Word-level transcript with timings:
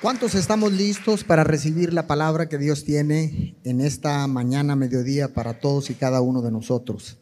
¿Cuántos 0.00 0.34
estamos 0.34 0.72
listos 0.72 1.24
para 1.24 1.44
recibir 1.44 1.92
la 1.92 2.06
palabra 2.06 2.48
que 2.48 2.56
Dios 2.56 2.84
tiene 2.84 3.54
en 3.64 3.82
esta 3.82 4.26
mañana, 4.28 4.74
mediodía, 4.74 5.34
para 5.34 5.60
todos 5.60 5.90
y 5.90 5.94
cada 5.94 6.22
uno 6.22 6.40
de 6.40 6.50
nosotros? 6.50 7.18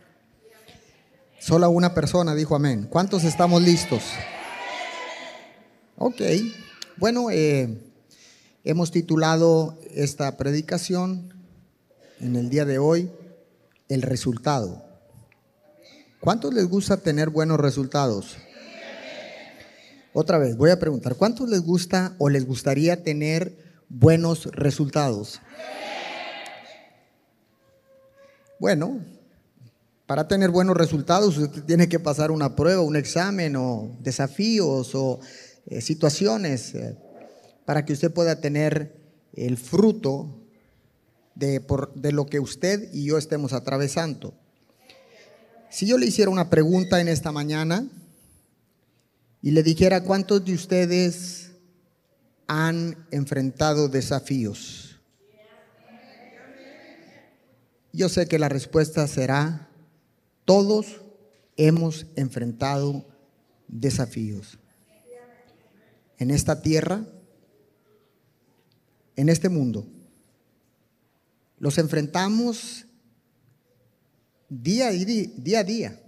Solo 1.40 1.68
una 1.70 1.92
persona 1.92 2.36
dijo 2.36 2.54
amén. 2.54 2.86
¿Cuántos 2.88 3.24
estamos 3.24 3.62
listos? 3.62 4.04
Ok. 5.96 6.22
Bueno, 6.98 7.30
eh, 7.32 7.82
hemos 8.62 8.92
titulado 8.92 9.76
esta 9.92 10.36
predicación 10.36 11.34
en 12.20 12.36
el 12.36 12.48
día 12.48 12.64
de 12.64 12.78
hoy, 12.78 13.10
el 13.88 14.02
resultado. 14.02 14.84
¿Cuántos 16.20 16.54
les 16.54 16.68
gusta 16.68 16.96
tener 16.98 17.28
buenos 17.30 17.58
resultados? 17.58 18.36
Otra 20.12 20.38
vez, 20.38 20.56
voy 20.56 20.70
a 20.70 20.78
preguntar, 20.78 21.16
¿cuántos 21.16 21.48
les 21.48 21.60
gusta 21.60 22.14
o 22.18 22.30
les 22.30 22.46
gustaría 22.46 23.02
tener 23.02 23.56
buenos 23.88 24.46
resultados? 24.46 25.40
Bueno, 28.58 29.04
para 30.06 30.26
tener 30.26 30.50
buenos 30.50 30.76
resultados 30.76 31.36
usted 31.36 31.62
tiene 31.64 31.88
que 31.88 32.00
pasar 32.00 32.30
una 32.30 32.56
prueba, 32.56 32.80
un 32.80 32.96
examen 32.96 33.54
o 33.56 33.96
desafíos 34.00 34.94
o 34.94 35.20
eh, 35.66 35.82
situaciones 35.82 36.74
eh, 36.74 36.96
para 37.66 37.84
que 37.84 37.92
usted 37.92 38.10
pueda 38.10 38.40
tener 38.40 38.96
el 39.34 39.58
fruto 39.58 40.40
de, 41.34 41.62
de 41.94 42.12
lo 42.12 42.26
que 42.26 42.40
usted 42.40 42.88
y 42.94 43.04
yo 43.04 43.18
estemos 43.18 43.52
atravesando. 43.52 44.32
Si 45.68 45.86
yo 45.86 45.98
le 45.98 46.06
hiciera 46.06 46.30
una 46.30 46.48
pregunta 46.48 47.00
en 47.00 47.08
esta 47.08 47.30
mañana, 47.30 47.86
y 49.42 49.52
le 49.52 49.62
dijera 49.62 50.02
cuántos 50.02 50.44
de 50.44 50.54
ustedes 50.54 51.52
han 52.46 53.06
enfrentado 53.10 53.88
desafíos. 53.88 55.00
Yo 57.92 58.08
sé 58.08 58.26
que 58.26 58.38
la 58.38 58.48
respuesta 58.48 59.06
será, 59.06 59.68
todos 60.44 61.02
hemos 61.56 62.06
enfrentado 62.16 63.06
desafíos. 63.66 64.58
En 66.18 66.30
esta 66.30 66.62
tierra, 66.62 67.04
en 69.16 69.28
este 69.28 69.48
mundo, 69.48 69.86
los 71.58 71.78
enfrentamos 71.78 72.86
día, 74.48 74.90
día 74.90 75.60
a 75.60 75.64
día. 75.64 76.00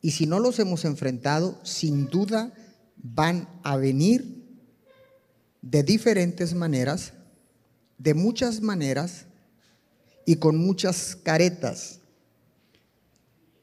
Y 0.00 0.12
si 0.12 0.26
no 0.26 0.38
los 0.38 0.58
hemos 0.58 0.84
enfrentado, 0.84 1.58
sin 1.64 2.06
duda 2.06 2.52
van 2.96 3.48
a 3.62 3.76
venir 3.76 4.38
de 5.62 5.82
diferentes 5.82 6.54
maneras, 6.54 7.12
de 7.98 8.14
muchas 8.14 8.60
maneras 8.60 9.26
y 10.24 10.36
con 10.36 10.56
muchas 10.56 11.16
caretas. 11.16 12.00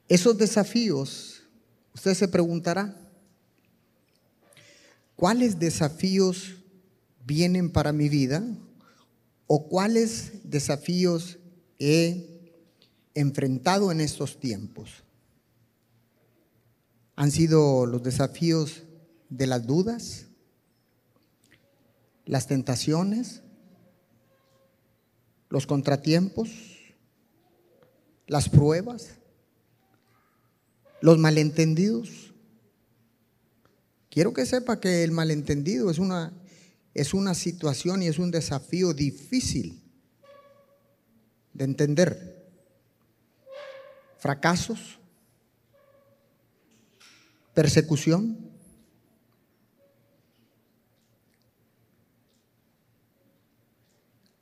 Esos 0.08 0.38
desafíos, 0.38 1.44
usted 1.94 2.14
se 2.14 2.28
preguntará, 2.28 2.96
¿cuáles 5.16 5.58
desafíos 5.58 6.56
vienen 7.26 7.72
para 7.72 7.92
mi 7.92 8.10
vida? 8.10 8.44
¿O 9.48 9.68
cuáles 9.68 10.32
desafíos 10.44 11.38
he 11.80 12.52
enfrentado 13.14 13.92
en 13.92 14.02
estos 14.02 14.40
tiempos? 14.40 15.05
Han 17.16 17.32
sido 17.32 17.86
los 17.86 18.04
desafíos 18.04 18.84
de 19.30 19.48
las 19.48 19.66
dudas, 19.66 20.28
las 22.26 22.48
tentaciones, 22.48 23.42
los 25.50 25.68
contratiempos, 25.68 26.50
las 28.28 28.50
pruebas, 28.50 29.16
los 31.02 31.18
malentendidos. 31.18 32.34
Quiero 34.10 34.34
que 34.34 34.46
sepa 34.46 34.80
que 34.80 35.04
el 35.04 35.12
malentendido 35.12 35.90
es 35.92 36.00
una, 36.00 36.34
es 36.94 37.14
una 37.14 37.34
situación 37.34 38.04
y 38.04 38.08
es 38.08 38.20
un 38.20 38.32
desafío 38.32 38.94
difícil 38.94 39.82
de 41.54 41.64
entender. 41.64 42.36
Fracasos, 44.18 45.00
persecución. 47.56 48.38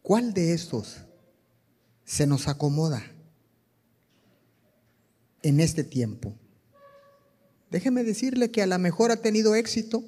¿Cuál 0.01 0.33
de 0.33 0.53
estos 0.53 0.97
se 2.03 2.27
nos 2.27 2.49
acomoda 2.49 3.01
en 5.41 5.61
este 5.61 5.85
tiempo? 5.85 6.35
Déjeme 7.71 8.03
decirle 8.03 8.51
que 8.51 8.61
a 8.61 8.67
lo 8.67 8.77
mejor 8.79 9.11
ha 9.11 9.21
tenido 9.21 9.55
éxito 9.55 10.03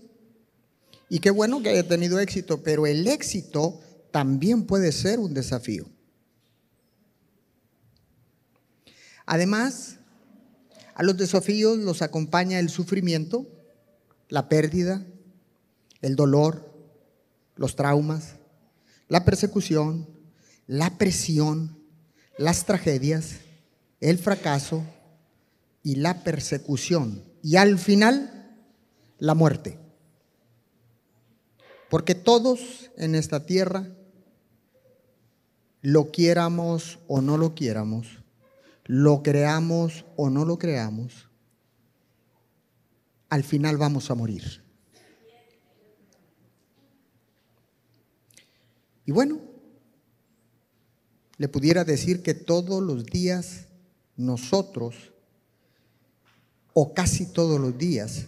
y 1.08 1.20
qué 1.20 1.30
bueno 1.30 1.62
que 1.62 1.70
haya 1.70 1.88
tenido 1.88 2.20
éxito, 2.20 2.62
pero 2.62 2.86
el 2.86 3.08
éxito 3.08 3.80
también 4.12 4.66
puede 4.66 4.92
ser 4.92 5.20
un 5.20 5.34
desafío. 5.34 5.86
Además, 9.26 10.00
a 10.96 11.04
los 11.04 11.18
desafíos 11.18 11.78
los 11.78 12.02
acompaña 12.02 12.58
el 12.58 12.70
sufrimiento, 12.70 13.46
la 14.30 14.48
pérdida, 14.48 15.06
el 16.02 16.16
dolor, 16.16 16.74
los 17.58 17.76
traumas, 17.76 18.38
la 19.10 19.26
persecución, 19.26 20.08
la 20.68 20.98
presión, 20.98 21.78
las 22.38 22.66
tragedias, 22.66 23.36
el 24.00 24.18
fracaso 24.18 24.84
y 25.84 25.96
la 25.96 26.24
persecución. 26.24 27.24
Y 27.44 27.58
al 27.58 27.78
final, 27.78 28.58
la 29.20 29.36
muerte. 29.36 29.78
Porque 31.90 32.16
todos 32.16 32.90
en 32.96 33.16
esta 33.16 33.46
tierra, 33.46 33.90
lo 35.82 36.10
quiéramos 36.10 37.00
o 37.08 37.22
no 37.22 37.38
lo 37.38 37.54
quiéramos, 37.54 38.08
lo 38.86 39.24
creamos 39.24 40.06
o 40.16 40.30
no 40.30 40.46
lo 40.46 40.58
creamos, 40.58 41.28
al 43.30 43.44
final 43.44 43.78
vamos 43.78 44.10
a 44.12 44.16
morir. 44.16 44.64
Y 49.06 49.12
bueno, 49.12 49.40
le 51.38 51.48
pudiera 51.48 51.84
decir 51.84 52.24
que 52.24 52.34
todos 52.34 52.82
los 52.82 53.06
días 53.06 53.68
nosotros, 54.16 54.96
o 56.74 56.94
casi 56.94 57.26
todos 57.32 57.60
los 57.60 57.78
días, 57.78 58.28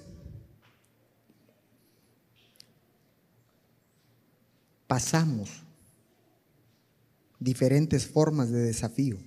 pasamos 4.88 5.64
diferentes 7.40 8.08
formas 8.08 8.50
de 8.50 8.60
desafío. 8.60 9.27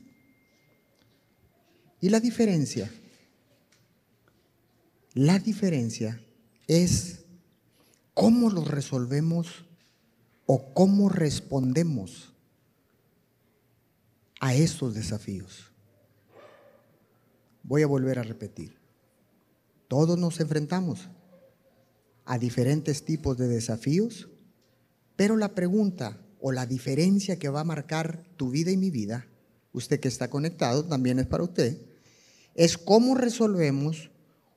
Y 2.00 2.08
la 2.08 2.20
diferencia, 2.20 2.90
la 5.12 5.38
diferencia 5.38 6.20
es 6.66 7.24
cómo 8.14 8.48
lo 8.48 8.64
resolvemos 8.64 9.66
o 10.46 10.72
cómo 10.72 11.08
respondemos 11.08 12.32
a 14.40 14.54
estos 14.54 14.94
desafíos. 14.94 15.70
Voy 17.62 17.82
a 17.82 17.86
volver 17.86 18.18
a 18.18 18.22
repetir. 18.22 18.76
Todos 19.88 20.18
nos 20.18 20.40
enfrentamos 20.40 21.08
a 22.24 22.38
diferentes 22.38 23.04
tipos 23.04 23.36
de 23.36 23.48
desafíos, 23.48 24.28
pero 25.16 25.36
la 25.36 25.54
pregunta 25.54 26.18
o 26.40 26.52
la 26.52 26.64
diferencia 26.64 27.38
que 27.38 27.48
va 27.50 27.60
a 27.60 27.64
marcar 27.64 28.24
tu 28.36 28.50
vida 28.50 28.70
y 28.70 28.76
mi 28.76 28.90
vida, 28.90 29.26
usted 29.72 30.00
que 30.00 30.08
está 30.08 30.30
conectado, 30.30 30.84
también 30.84 31.18
es 31.18 31.26
para 31.26 31.44
usted, 31.44 31.89
es 32.60 32.76
cómo 32.76 33.14
resolvemos 33.14 34.10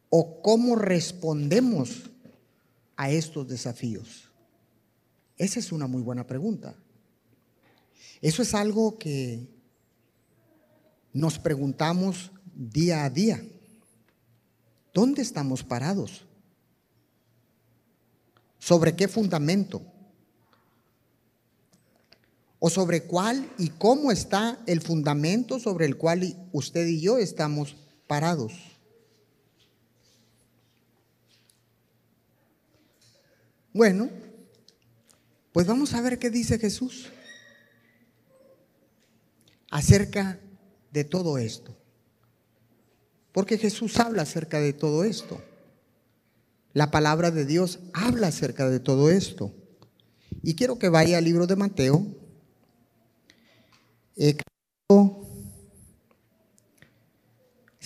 o 0.10 0.42
cómo 0.42 0.76
respondemos 0.76 2.12
a 2.98 3.10
estos 3.10 3.48
desafíos. 3.48 4.30
Esa 5.38 5.60
es 5.60 5.72
una 5.72 5.88
muy 5.88 6.02
buena 6.02 6.28
pregunta. 6.28 6.76
Eso 8.22 8.42
es 8.42 8.54
algo 8.56 8.98
que 8.98 9.48
nos 11.14 11.40
preguntamos 11.40 12.34
día 12.54 13.06
a 13.06 13.10
día. 13.10 13.42
¿Dónde 14.94 15.22
estamos 15.22 15.64
parados? 15.64 16.26
¿Sobre 18.60 18.98
qué 18.98 19.08
fundamento? 19.08 19.82
¿O 22.60 22.70
sobre 22.70 23.04
cuál 23.04 23.50
y 23.58 23.70
cómo 23.70 24.12
está 24.12 24.60
el 24.66 24.82
fundamento 24.82 25.58
sobre 25.58 25.86
el 25.86 25.96
cual 25.96 26.50
usted 26.52 26.86
y 26.86 27.00
yo 27.00 27.18
estamos 27.18 27.78
parados. 28.08 28.54
Bueno, 33.74 34.10
Pues 35.54 35.68
vamos 35.68 35.94
a 35.94 36.02
ver 36.02 36.18
qué 36.18 36.32
dice 36.32 36.58
Jesús 36.58 37.12
acerca 39.70 40.40
de 40.92 41.04
todo 41.04 41.38
esto. 41.38 41.78
Porque 43.32 43.60
Jesús 43.60 44.00
habla 44.00 44.24
acerca 44.24 44.60
de 44.60 44.74
todo 44.74 45.04
esto. 45.04 45.40
La 46.74 46.90
palabra 46.90 47.30
de 47.30 47.46
Dios 47.46 47.80
habla 47.94 48.28
acerca 48.28 48.68
de 48.68 48.80
todo 48.80 49.12
esto. 49.12 49.54
Y 50.42 50.56
quiero 50.56 50.80
que 50.80 50.90
vaya 50.90 51.20
al 51.20 51.24
libro 51.24 51.46
de 51.46 51.56
Mateo, 51.56 52.04
eh, 54.16 54.36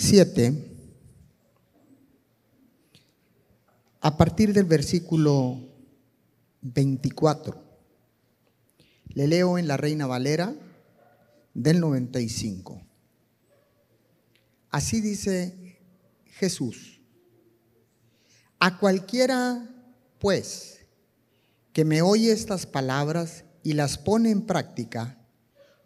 7, 0.09 0.53
a 3.99 4.15
partir 4.15 4.53
del 4.53 4.63
versículo 4.63 5.59
24. 6.61 7.61
Le 9.09 9.27
leo 9.27 9.57
en 9.57 9.67
la 9.67 9.75
Reina 9.75 10.07
Valera 10.07 10.55
del 11.53 11.81
95. 11.81 12.81
Así 14.69 15.01
dice 15.01 15.77
Jesús. 16.23 17.01
A 18.59 18.79
cualquiera, 18.79 19.69
pues, 20.19 20.85
que 21.73 21.83
me 21.83 22.01
oye 22.01 22.31
estas 22.31 22.65
palabras 22.65 23.43
y 23.61 23.73
las 23.73 23.97
pone 23.97 24.31
en 24.31 24.43
práctica, 24.43 25.17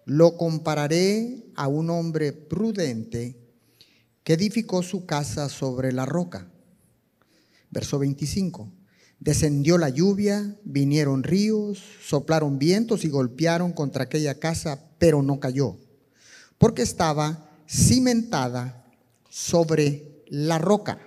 lo 0.05 0.37
compararé 0.37 1.43
a 1.55 1.67
un 1.67 1.89
hombre 1.89 2.33
prudente 2.33 3.40
que 4.23 4.33
edificó 4.33 4.83
su 4.83 5.05
casa 5.05 5.49
sobre 5.49 5.91
la 5.91 6.05
roca. 6.05 6.47
Verso 7.69 7.99
25. 7.99 8.71
Descendió 9.19 9.77
la 9.77 9.89
lluvia, 9.89 10.57
vinieron 10.63 11.23
ríos, 11.23 11.79
soplaron 12.03 12.57
vientos 12.57 13.05
y 13.05 13.09
golpearon 13.09 13.71
contra 13.71 14.03
aquella 14.03 14.39
casa, 14.39 14.83
pero 14.97 15.21
no 15.21 15.39
cayó, 15.39 15.77
porque 16.57 16.81
estaba 16.81 17.49
cimentada 17.69 18.85
sobre 19.29 20.23
la 20.27 20.57
roca. 20.57 20.99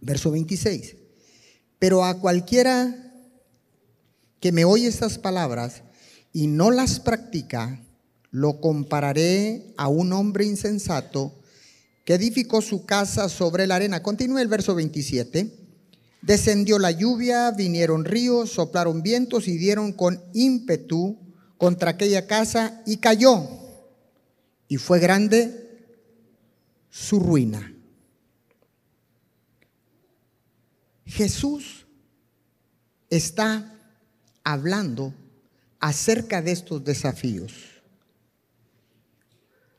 Verso 0.00 0.30
26. 0.30 0.96
Pero 1.78 2.04
a 2.04 2.20
cualquiera 2.20 3.12
que 4.40 4.52
me 4.52 4.64
oye 4.64 4.86
estas 4.86 5.18
palabras 5.18 5.82
y 6.32 6.46
no 6.46 6.70
las 6.70 7.00
practica, 7.00 7.82
lo 8.30 8.60
compararé 8.60 9.74
a 9.76 9.88
un 9.88 10.12
hombre 10.12 10.44
insensato 10.44 11.34
que 12.06 12.14
edificó 12.14 12.62
su 12.62 12.86
casa 12.86 13.28
sobre 13.28 13.66
la 13.66 13.74
arena. 13.74 14.00
Continúa 14.00 14.40
el 14.40 14.46
verso 14.46 14.76
27. 14.76 15.50
Descendió 16.22 16.78
la 16.78 16.92
lluvia, 16.92 17.50
vinieron 17.50 18.04
ríos, 18.04 18.52
soplaron 18.52 19.02
vientos 19.02 19.48
y 19.48 19.58
dieron 19.58 19.92
con 19.92 20.22
ímpetu 20.32 21.18
contra 21.58 21.90
aquella 21.90 22.28
casa 22.28 22.80
y 22.86 22.98
cayó. 22.98 23.42
Y 24.68 24.76
fue 24.76 25.00
grande 25.00 25.88
su 26.90 27.18
ruina. 27.18 27.74
Jesús 31.06 31.86
está 33.10 33.74
hablando 34.44 35.12
acerca 35.80 36.40
de 36.40 36.52
estos 36.52 36.84
desafíos. 36.84 37.52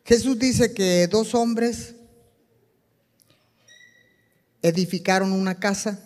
Jesús 0.04 0.38
dice 0.38 0.74
que 0.74 1.08
dos 1.08 1.34
hombres 1.34 1.97
edificaron 4.62 5.32
una 5.32 5.56
casa 5.56 6.00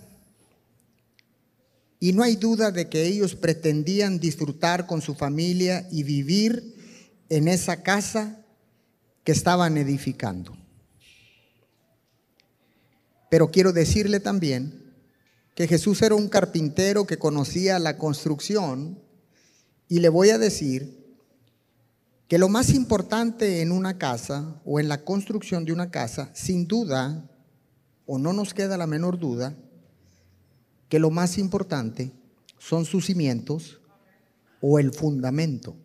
y 1.99 2.13
no 2.13 2.23
hay 2.23 2.35
duda 2.35 2.71
de 2.71 2.89
que 2.89 3.05
ellos 3.05 3.35
pretendían 3.35 4.19
disfrutar 4.19 4.87
con 4.87 5.01
su 5.01 5.13
familia 5.13 5.87
y 5.91 6.03
vivir 6.03 6.75
en 7.29 7.47
esa 7.47 7.83
casa 7.83 8.43
que 9.23 9.31
estaban 9.31 9.77
edificando. 9.77 10.57
Pero 13.29 13.51
quiero 13.51 13.71
decirle 13.71 14.19
también 14.19 14.93
que 15.55 15.67
Jesús 15.67 16.01
era 16.01 16.15
un 16.15 16.27
carpintero 16.27 17.05
que 17.05 17.19
conocía 17.19 17.79
la 17.79 17.97
construcción 17.97 18.99
y 19.87 19.99
le 19.99 20.09
voy 20.09 20.31
a 20.31 20.37
decir 20.37 21.15
que 22.27 22.37
lo 22.37 22.49
más 22.49 22.73
importante 22.73 23.61
en 23.61 23.71
una 23.71 23.97
casa 23.97 24.59
o 24.65 24.79
en 24.79 24.89
la 24.89 25.03
construcción 25.03 25.65
de 25.65 25.73
una 25.73 25.91
casa, 25.91 26.31
sin 26.33 26.67
duda, 26.67 27.29
o 28.13 28.19
no 28.19 28.33
nos 28.33 28.53
queda 28.53 28.75
la 28.75 28.87
menor 28.87 29.17
duda, 29.17 29.55
que 30.89 30.99
lo 30.99 31.11
más 31.11 31.37
importante 31.37 32.11
son 32.57 32.83
sus 32.83 33.05
cimientos 33.05 33.79
o 34.59 34.79
el 34.79 34.91
fundamento. 34.91 35.77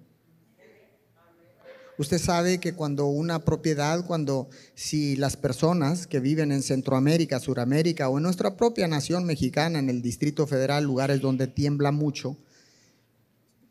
Usted 1.99 2.19
sabe 2.19 2.59
que 2.59 2.73
cuando 2.73 3.07
una 3.07 3.45
propiedad, 3.45 4.05
cuando 4.05 4.49
si 4.75 5.15
las 5.15 5.37
personas 5.37 6.09
que 6.09 6.19
viven 6.19 6.51
en 6.51 6.65
Centroamérica, 6.65 7.39
Suramérica 7.39 8.09
o 8.09 8.17
en 8.17 8.25
nuestra 8.25 8.57
propia 8.57 8.89
nación 8.89 9.25
mexicana, 9.25 9.79
en 9.79 9.89
el 9.89 10.03
Distrito 10.03 10.49
Federal, 10.49 10.83
lugares 10.83 11.21
donde 11.21 11.47
tiembla 11.47 11.93
mucho, 11.93 12.37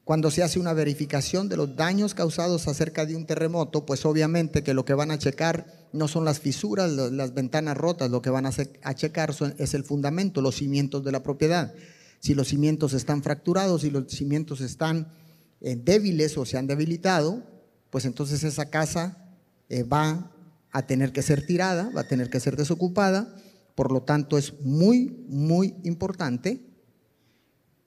cuando 0.06 0.30
se 0.30 0.44
hace 0.44 0.60
una 0.60 0.74
verificación 0.74 1.50
de 1.50 1.57
los 1.57 1.75
daños 1.75 2.13
causados 2.13 2.68
acerca 2.68 3.07
de 3.07 3.16
un 3.16 3.25
terremoto, 3.25 3.88
pues 3.88 4.06
obviamente 4.06 4.63
que 4.63 4.75
lo 4.75 4.86
que 4.86 4.94
van 4.94 5.10
a 5.10 5.18
checar 5.18 5.66
no 5.94 6.07
son 6.07 6.25
las 6.25 6.40
fisuras, 6.40 6.92
las 6.92 7.34
ventanas 7.34 7.75
rotas, 7.75 8.12
lo 8.12 8.22
que 8.22 8.30
van 8.30 8.46
a, 8.46 8.94
checar 8.94 9.34
es 9.57 9.74
el 9.74 9.84
fundamento, 9.84 10.42
los 10.42 10.57
cimientos 10.57 11.04
de 11.04 11.12
la 11.12 11.24
propiedad. 11.24 11.74
Si 12.19 12.36
los 12.36 12.50
cimientos 12.50 12.94
están 12.94 13.24
fracturados, 13.24 13.81
si 13.81 13.90
los 13.90 14.07
cimientos 14.12 14.62
están 14.62 15.12
eh, 15.60 15.75
débiles 15.75 16.38
o 16.38 16.46
se 16.46 16.60
han 16.60 16.68
debilitado, 16.68 17.42
pues 17.90 18.06
entonces 18.06 18.44
esa 18.44 18.69
casa 18.69 19.34
eh, 19.69 19.81
va 19.81 20.31
a 20.72 20.86
tener 20.86 21.13
que 21.13 21.24
ser 21.24 21.48
tirada, 21.48 21.90
va 21.98 22.02
a 22.02 22.07
tener 22.07 22.30
que 22.30 22.40
ser 22.40 22.56
desocupada. 22.57 23.36
Por 23.74 23.92
lo 23.92 24.04
tanto, 24.04 24.38
es 24.38 24.54
muy, 24.62 25.25
muy 25.28 25.74
importante 25.84 26.62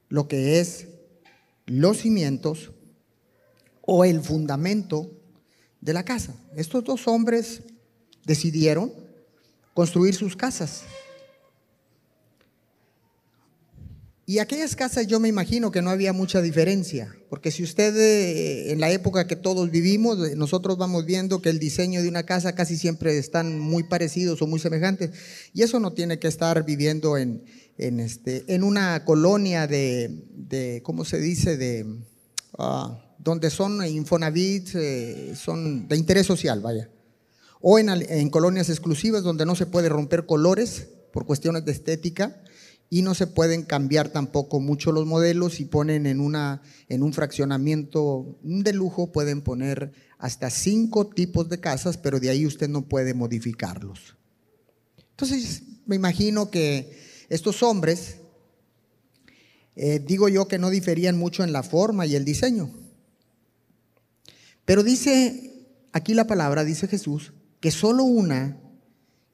lo 0.08 0.26
que 0.26 0.58
es 0.58 0.97
los 1.68 1.98
cimientos 1.98 2.72
o 3.82 4.04
el 4.04 4.20
fundamento 4.20 5.10
de 5.80 5.92
la 5.92 6.04
casa. 6.04 6.34
Estos 6.56 6.84
dos 6.84 7.06
hombres 7.06 7.62
decidieron 8.24 8.92
construir 9.74 10.14
sus 10.14 10.34
casas. 10.34 10.82
Y 14.26 14.40
aquellas 14.40 14.76
casas 14.76 15.06
yo 15.06 15.20
me 15.20 15.28
imagino 15.28 15.70
que 15.70 15.80
no 15.80 15.88
había 15.88 16.12
mucha 16.12 16.42
diferencia, 16.42 17.16
porque 17.30 17.50
si 17.50 17.62
usted 17.62 17.96
eh, 17.96 18.72
en 18.72 18.78
la 18.80 18.90
época 18.90 19.26
que 19.26 19.36
todos 19.36 19.70
vivimos, 19.70 20.18
eh, 20.28 20.36
nosotros 20.36 20.76
vamos 20.76 21.06
viendo 21.06 21.40
que 21.40 21.48
el 21.48 21.58
diseño 21.58 22.02
de 22.02 22.10
una 22.10 22.24
casa 22.24 22.54
casi 22.54 22.76
siempre 22.76 23.16
están 23.16 23.58
muy 23.58 23.84
parecidos 23.84 24.42
o 24.42 24.46
muy 24.46 24.60
semejantes, 24.60 25.12
y 25.54 25.62
eso 25.62 25.80
no 25.80 25.94
tiene 25.94 26.18
que 26.18 26.28
estar 26.28 26.62
viviendo 26.66 27.16
en, 27.16 27.42
en, 27.78 28.00
este, 28.00 28.44
en 28.52 28.62
una 28.62 29.04
colonia 29.04 29.66
de, 29.66 30.24
de, 30.34 30.82
¿cómo 30.84 31.04
se 31.04 31.18
dice?, 31.18 31.56
de, 31.56 31.86
ah, 32.58 33.02
donde 33.18 33.50
son 33.50 33.84
Infonavit, 33.86 34.68
eh, 34.74 35.32
son 35.34 35.88
de 35.88 35.96
interés 35.96 36.26
social, 36.26 36.60
vaya, 36.60 36.90
o 37.60 37.78
en, 37.78 37.88
en 37.88 38.30
colonias 38.30 38.68
exclusivas 38.68 39.22
donde 39.22 39.46
no 39.46 39.54
se 39.54 39.66
puede 39.66 39.88
romper 39.88 40.26
colores 40.26 40.88
por 41.12 41.24
cuestiones 41.24 41.64
de 41.64 41.72
estética, 41.72 42.42
y 42.90 43.02
no 43.02 43.14
se 43.14 43.26
pueden 43.26 43.64
cambiar 43.64 44.08
tampoco 44.08 44.60
mucho 44.60 44.92
los 44.92 45.06
modelos 45.06 45.60
y 45.60 45.66
ponen 45.66 46.06
en, 46.06 46.20
una, 46.20 46.62
en 46.88 47.02
un 47.02 47.12
fraccionamiento 47.12 48.38
de 48.42 48.72
lujo, 48.72 49.12
pueden 49.12 49.42
poner 49.42 49.92
hasta 50.18 50.50
cinco 50.50 51.06
tipos 51.06 51.48
de 51.48 51.60
casas, 51.60 51.98
pero 51.98 52.18
de 52.18 52.30
ahí 52.30 52.46
usted 52.46 52.68
no 52.68 52.88
puede 52.88 53.12
modificarlos. 53.12 54.16
Entonces, 55.10 55.62
me 55.84 55.96
imagino 55.96 56.50
que 56.50 57.07
estos 57.28 57.62
hombres, 57.62 58.16
eh, 59.76 60.00
digo 60.00 60.28
yo 60.28 60.48
que 60.48 60.58
no 60.58 60.70
diferían 60.70 61.16
mucho 61.16 61.44
en 61.44 61.52
la 61.52 61.62
forma 61.62 62.06
y 62.06 62.16
el 62.16 62.24
diseño. 62.24 62.70
Pero 64.64 64.82
dice, 64.82 65.66
aquí 65.92 66.14
la 66.14 66.26
palabra, 66.26 66.64
dice 66.64 66.88
Jesús, 66.88 67.32
que 67.60 67.70
solo 67.70 68.04
una 68.04 68.60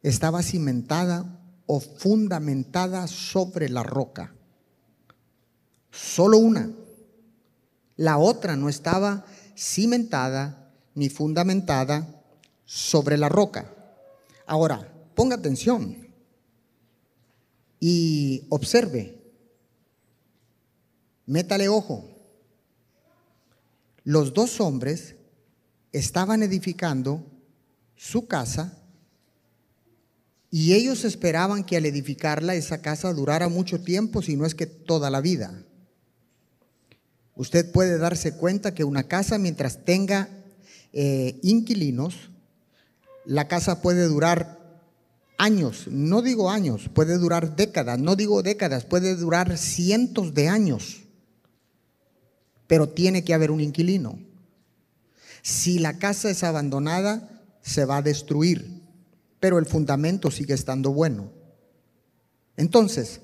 estaba 0.03 0.43
cimentada 0.43 1.41
o 1.67 1.81
fundamentada 1.81 3.07
sobre 3.07 3.69
la 3.69 3.83
roca. 3.83 4.35
Solo 5.91 6.39
una. 6.39 6.71
La 7.97 8.19
otra 8.19 8.57
no 8.57 8.69
estaba 8.69 9.25
cimentada 9.57 10.73
ni 10.95 11.09
fundamentada 11.09 12.23
sobre 12.65 13.17
la 13.17 13.29
roca. 13.29 13.73
Ahora, 14.47 14.93
ponga 15.15 15.37
atención 15.37 16.04
y 17.81 18.47
observe. 18.49 19.19
Métale 21.27 21.69
ojo. 21.69 22.11
Los 24.05 24.35
dos 24.35 24.61
hombres 24.61 25.17
estaban 25.93 26.43
edificando 26.43 27.25
su 27.97 28.27
casa 28.27 28.79
y 30.51 30.75
ellos 30.75 31.05
esperaban 31.05 31.65
que 31.65 31.77
al 31.77 31.87
edificarla 31.87 32.55
esa 32.55 32.81
casa 32.81 33.13
durara 33.13 33.49
mucho 33.49 33.81
tiempo, 33.83 34.23
si 34.23 34.37
no 34.37 34.47
es 34.47 34.55
que 34.55 34.67
toda 34.67 35.11
la 35.11 35.21
vida. 35.21 35.65
usted 37.35 37.73
puede 37.73 37.99
darse 37.99 38.37
cuenta 38.37 38.75
que 38.75 38.85
una 38.85 39.09
casa, 39.09 39.39
mientras 39.39 39.85
tenga 39.85 40.29
eh, 40.93 41.41
inquilinos, 41.43 42.31
la 43.25 43.49
casa 43.49 43.83
puede 43.83 44.07
durar 44.07 44.64
años, 45.39 45.89
no 45.89 46.23
digo 46.23 46.51
años, 46.51 46.89
puede 46.93 47.19
durar 47.19 47.57
décadas, 47.57 47.99
no 47.99 48.17
digo 48.17 48.43
décadas, 48.43 48.85
puede 48.85 49.17
durar 49.17 49.57
cientos 49.59 50.35
de 50.35 50.49
años, 50.49 51.03
pero 52.67 52.89
tiene 52.89 53.25
que 53.25 53.35
haber 53.35 53.51
un 53.51 53.61
inquilino. 53.61 54.19
Si 55.43 55.79
la 55.79 55.99
casa 55.99 56.31
es 56.31 56.43
abandonada, 56.43 57.43
se 57.63 57.85
va 57.85 57.99
a 57.99 58.03
destruir, 58.03 58.83
pero 59.41 59.59
el 59.59 59.67
fundamento 59.67 60.31
sigue 60.31 60.55
estando 60.55 60.93
bueno. 60.93 61.31
Entonces, 62.57 63.21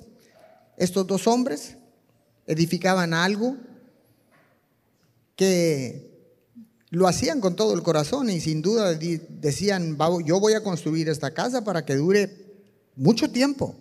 estos 0.77 1.07
dos 1.07 1.27
hombres 1.27 1.77
edificaban 2.47 3.15
algo 3.15 3.57
que 5.37 6.10
lo 6.91 7.07
hacían 7.07 7.41
con 7.41 7.55
todo 7.55 7.75
el 7.75 7.83
corazón 7.83 8.31
y 8.31 8.41
sin 8.41 8.63
duda 8.63 8.95
decían, 8.95 9.97
yo 10.25 10.41
voy 10.41 10.55
a 10.55 10.63
construir 10.63 11.09
esta 11.09 11.33
casa 11.33 11.63
para 11.63 11.85
que 11.85 11.95
dure 11.95 12.51
mucho 12.97 13.31
tiempo, 13.31 13.77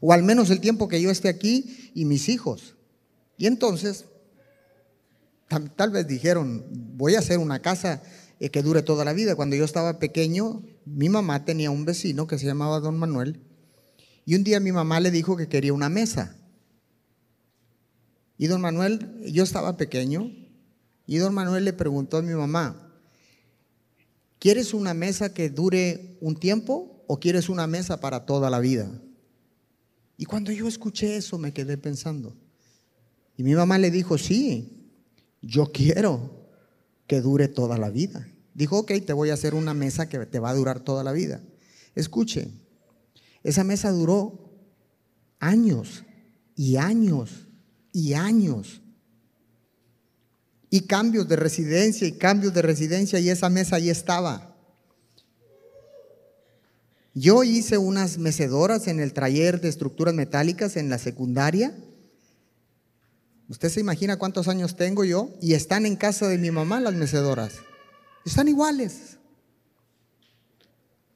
o 0.00 0.12
al 0.12 0.22
menos 0.22 0.50
el 0.50 0.60
tiempo 0.60 0.86
que 0.86 1.00
yo 1.00 1.10
esté 1.10 1.28
aquí 1.28 1.90
y 1.94 2.04
mis 2.04 2.28
hijos. 2.28 2.76
Y 3.38 3.46
entonces, 3.46 4.04
tal, 5.48 5.90
vez 5.90 6.06
dijeron, 6.06 6.64
voy 6.96 7.14
a 7.14 7.20
hacer 7.20 7.38
una 7.38 7.60
casa 7.60 8.02
eh, 8.38 8.50
que 8.50 8.62
dure 8.62 8.82
toda 8.82 9.04
la 9.04 9.14
vida. 9.14 9.34
Cuando 9.34 9.56
yo 9.56 9.64
estaba 9.64 9.98
pequeño, 9.98 10.62
mi 10.84 11.08
mamá 11.08 11.44
tenía 11.44 11.70
un 11.70 11.84
vecino 11.84 12.26
que 12.26 12.38
se 12.38 12.46
llamaba 12.46 12.80
Don 12.80 12.98
Manuel, 12.98 13.40
y 14.26 14.34
un 14.34 14.44
día 14.44 14.60
mi 14.60 14.72
mamá 14.72 15.00
le 15.00 15.10
dijo 15.10 15.36
que 15.36 15.48
quería 15.48 15.72
una 15.72 15.88
mesa. 15.88 16.36
Y 18.36 18.46
don 18.46 18.60
Manuel, 18.60 19.22
yo 19.26 19.42
estaba 19.42 19.76
pequeño, 19.76 20.30
y 21.06 21.16
don 21.18 21.34
Manuel 21.34 21.64
le 21.64 21.72
preguntó 21.72 22.16
a 22.16 22.22
mi 22.22 22.32
mamá, 22.32 22.92
¿quieres 24.38 24.74
una 24.74 24.94
mesa 24.94 25.34
que 25.34 25.50
dure 25.50 26.16
un 26.20 26.36
tiempo 26.36 27.04
o 27.06 27.20
quieres 27.20 27.48
una 27.48 27.66
mesa 27.66 28.00
para 28.00 28.24
toda 28.24 28.50
la 28.50 28.60
vida? 28.60 28.90
Y 30.16 30.24
cuando 30.24 30.52
yo 30.52 30.68
escuché 30.68 31.16
eso 31.16 31.38
me 31.38 31.52
quedé 31.52 31.76
pensando. 31.76 32.34
Y 33.36 33.42
mi 33.42 33.54
mamá 33.54 33.78
le 33.78 33.90
dijo, 33.90 34.16
sí, 34.16 34.90
yo 35.42 35.72
quiero 35.72 36.48
que 37.06 37.20
dure 37.20 37.48
toda 37.48 37.76
la 37.78 37.90
vida. 37.90 38.26
Dijo, 38.54 38.78
ok, 38.78 38.92
te 39.04 39.12
voy 39.12 39.30
a 39.30 39.34
hacer 39.34 39.54
una 39.54 39.74
mesa 39.74 40.08
que 40.08 40.24
te 40.26 40.38
va 40.38 40.50
a 40.50 40.54
durar 40.54 40.80
toda 40.80 41.02
la 41.02 41.12
vida. 41.12 41.42
Escuche, 41.94 42.48
esa 43.42 43.64
mesa 43.64 43.90
duró 43.90 44.52
años 45.40 46.04
y 46.54 46.76
años 46.76 47.48
y 47.92 48.14
años 48.14 48.80
y 50.74 50.88
cambios 50.88 51.28
de 51.28 51.36
residencia 51.36 52.04
y 52.04 52.18
cambios 52.18 52.52
de 52.52 52.60
residencia 52.60 53.20
y 53.20 53.30
esa 53.30 53.48
mesa 53.48 53.76
ahí 53.76 53.90
estaba. 53.90 54.56
Yo 57.14 57.44
hice 57.44 57.78
unas 57.78 58.18
mecedoras 58.18 58.88
en 58.88 58.98
el 58.98 59.12
taller 59.12 59.60
de 59.60 59.68
estructuras 59.68 60.14
metálicas 60.14 60.76
en 60.76 60.90
la 60.90 60.98
secundaria. 60.98 61.72
Usted 63.48 63.68
se 63.68 63.78
imagina 63.78 64.18
cuántos 64.18 64.48
años 64.48 64.74
tengo 64.74 65.04
yo 65.04 65.30
y 65.40 65.54
están 65.54 65.86
en 65.86 65.94
casa 65.94 66.26
de 66.26 66.38
mi 66.38 66.50
mamá 66.50 66.80
las 66.80 66.94
mecedoras. 66.94 67.52
Están 68.26 68.48
iguales. 68.48 69.18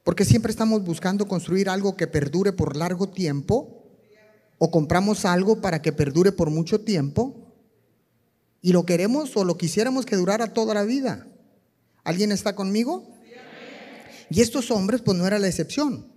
Porque 0.05 0.25
siempre 0.25 0.53
estamos 0.53 0.85
buscando 0.85 1.27
construir 1.27 1.69
algo 1.69 1.97
que 1.97 2.07
perdure 2.07 2.53
por 2.53 2.77
largo 2.77 3.09
tiempo 3.09 3.91
o 4.59 4.71
compramos 4.71 5.25
algo 5.25 5.61
para 5.61 5.83
que 5.83 5.93
perdure 5.93 6.31
por 6.31 6.49
mucho 6.49 6.83
tiempo 6.83 7.48
y 8.61 8.73
lo 8.73 8.85
queremos 8.85 9.37
o 9.37 9.45
lo 9.45 9.57
quisiéramos 9.57 10.07
que 10.07 10.17
durara 10.17 10.53
toda 10.53 10.75
la 10.75 10.85
vida. 10.85 11.27
¿Alguien 12.05 12.33
está 12.33 12.55
conmigo? 12.55 13.15
Y 14.31 14.41
estos 14.41 14.71
hombres 14.71 15.03
pues 15.03 15.17
no 15.17 15.27
era 15.27 15.38
la 15.38 15.49
excepción. 15.49 16.12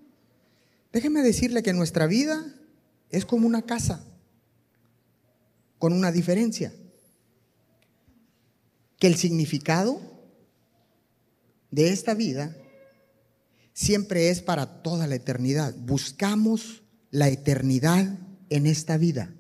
Déjeme 0.92 1.22
decirle 1.22 1.64
que 1.64 1.74
nuestra 1.74 2.08
vida 2.08 2.44
es 3.10 3.26
como 3.26 3.48
una 3.48 3.62
casa, 3.62 4.04
con 5.78 5.94
una 5.94 6.12
diferencia. 6.12 6.74
Que 8.98 9.08
el 9.08 9.16
significado 9.16 10.02
de 11.72 11.90
esta 11.90 12.14
vida 12.14 12.56
siempre 13.74 14.30
es 14.30 14.42
para 14.42 14.82
toda 14.84 15.08
la 15.08 15.16
eternidad. 15.16 15.74
Buscamos 15.78 16.84
la 17.10 17.30
eternidad 17.30 18.20
en 18.50 18.68
esta 18.68 18.98
vida. 18.98 19.34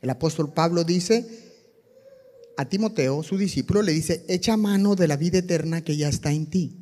El 0.00 0.10
apóstol 0.10 0.52
Pablo 0.52 0.84
dice, 0.84 1.53
a 2.56 2.64
Timoteo, 2.66 3.22
su 3.22 3.36
discípulo, 3.36 3.82
le 3.82 3.92
dice, 3.92 4.24
echa 4.28 4.56
mano 4.56 4.94
de 4.94 5.08
la 5.08 5.16
vida 5.16 5.38
eterna 5.38 5.82
que 5.82 5.96
ya 5.96 6.08
está 6.08 6.32
en 6.32 6.46
ti. 6.46 6.76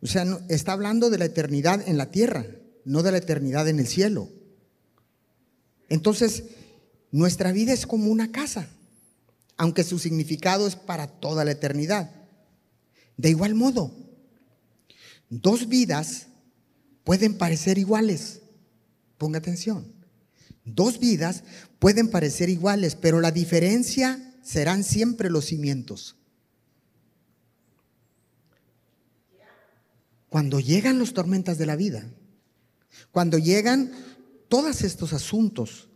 O 0.00 0.06
sea, 0.06 0.24
está 0.48 0.72
hablando 0.72 1.10
de 1.10 1.18
la 1.18 1.26
eternidad 1.26 1.86
en 1.86 1.96
la 1.96 2.10
tierra, 2.10 2.46
no 2.84 3.02
de 3.02 3.12
la 3.12 3.18
eternidad 3.18 3.68
en 3.68 3.80
el 3.80 3.86
cielo. 3.86 4.28
Entonces, 5.88 6.44
nuestra 7.10 7.52
vida 7.52 7.72
es 7.72 7.86
como 7.86 8.10
una 8.10 8.30
casa, 8.30 8.68
aunque 9.56 9.84
su 9.84 9.98
significado 9.98 10.66
es 10.66 10.76
para 10.76 11.06
toda 11.06 11.44
la 11.44 11.52
eternidad. 11.52 12.10
De 13.16 13.30
igual 13.30 13.54
modo, 13.54 13.92
dos 15.28 15.68
vidas 15.68 16.28
pueden 17.04 17.36
parecer 17.36 17.78
iguales. 17.78 18.40
Ponga 19.16 19.38
atención. 19.38 19.92
Dos 20.64 21.00
vidas 21.00 21.42
pueden 21.78 22.08
parecer 22.08 22.50
iguales, 22.50 22.94
pero 22.94 23.20
la 23.20 23.32
diferencia 23.32 24.27
serán 24.48 24.82
siempre 24.82 25.28
los 25.28 25.44
cimientos. 25.44 26.16
Cuando 30.30 30.58
llegan 30.58 30.98
las 30.98 31.12
tormentas 31.12 31.58
de 31.58 31.66
la 31.66 31.76
vida, 31.76 32.10
cuando 33.12 33.36
llegan 33.36 33.92
todos 34.48 34.80
estos 34.80 35.12
asuntos 35.12 35.90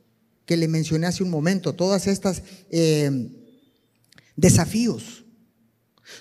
que 0.45 0.59
le 0.59 0.69
mencioné 0.69 1.07
hace 1.07 1.23
un 1.23 1.31
momento, 1.31 1.75
todas 1.75 2.07
estas 2.07 2.43
eh, 2.71 3.31
desafíos, 4.37 5.25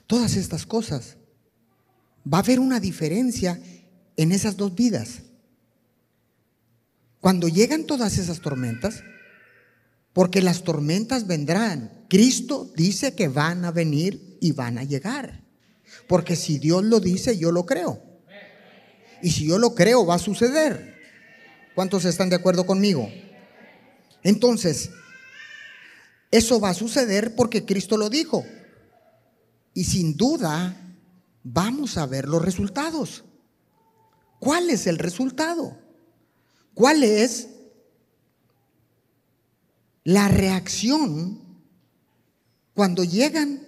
todas 0.07 0.37
estas 0.37 0.65
cosas, 0.65 1.17
va 2.25 2.37
a 2.37 2.41
haber 2.41 2.61
una 2.61 2.79
diferencia 2.79 3.61
en 4.15 4.31
esas 4.31 4.55
dos 4.55 4.73
vidas. 4.73 5.23
Cuando 7.19 7.49
llegan 7.49 7.83
todas 7.83 8.17
esas 8.17 8.39
tormentas, 8.39 9.03
porque 10.13 10.41
las 10.41 10.63
tormentas 10.63 11.27
vendrán, 11.27 12.00
Cristo 12.11 12.69
dice 12.75 13.15
que 13.15 13.29
van 13.29 13.63
a 13.63 13.71
venir 13.71 14.37
y 14.41 14.51
van 14.51 14.77
a 14.77 14.83
llegar. 14.83 15.45
Porque 16.09 16.35
si 16.35 16.59
Dios 16.59 16.83
lo 16.83 16.99
dice, 16.99 17.37
yo 17.37 17.53
lo 17.53 17.65
creo. 17.65 18.03
Y 19.21 19.31
si 19.31 19.47
yo 19.47 19.57
lo 19.57 19.73
creo, 19.75 20.05
va 20.05 20.15
a 20.15 20.19
suceder. 20.19 20.93
¿Cuántos 21.73 22.03
están 22.03 22.29
de 22.29 22.35
acuerdo 22.35 22.65
conmigo? 22.65 23.09
Entonces, 24.23 24.89
eso 26.31 26.59
va 26.59 26.71
a 26.71 26.73
suceder 26.73 27.33
porque 27.33 27.65
Cristo 27.65 27.95
lo 27.95 28.09
dijo. 28.09 28.43
Y 29.73 29.85
sin 29.85 30.17
duda, 30.17 30.75
vamos 31.43 31.97
a 31.97 32.07
ver 32.07 32.27
los 32.27 32.41
resultados. 32.41 33.23
¿Cuál 34.41 34.69
es 34.69 34.85
el 34.85 34.97
resultado? 34.97 35.77
¿Cuál 36.73 37.05
es 37.05 37.47
la 40.03 40.27
reacción 40.27 41.50
cuando 42.73 43.03
llegan 43.03 43.67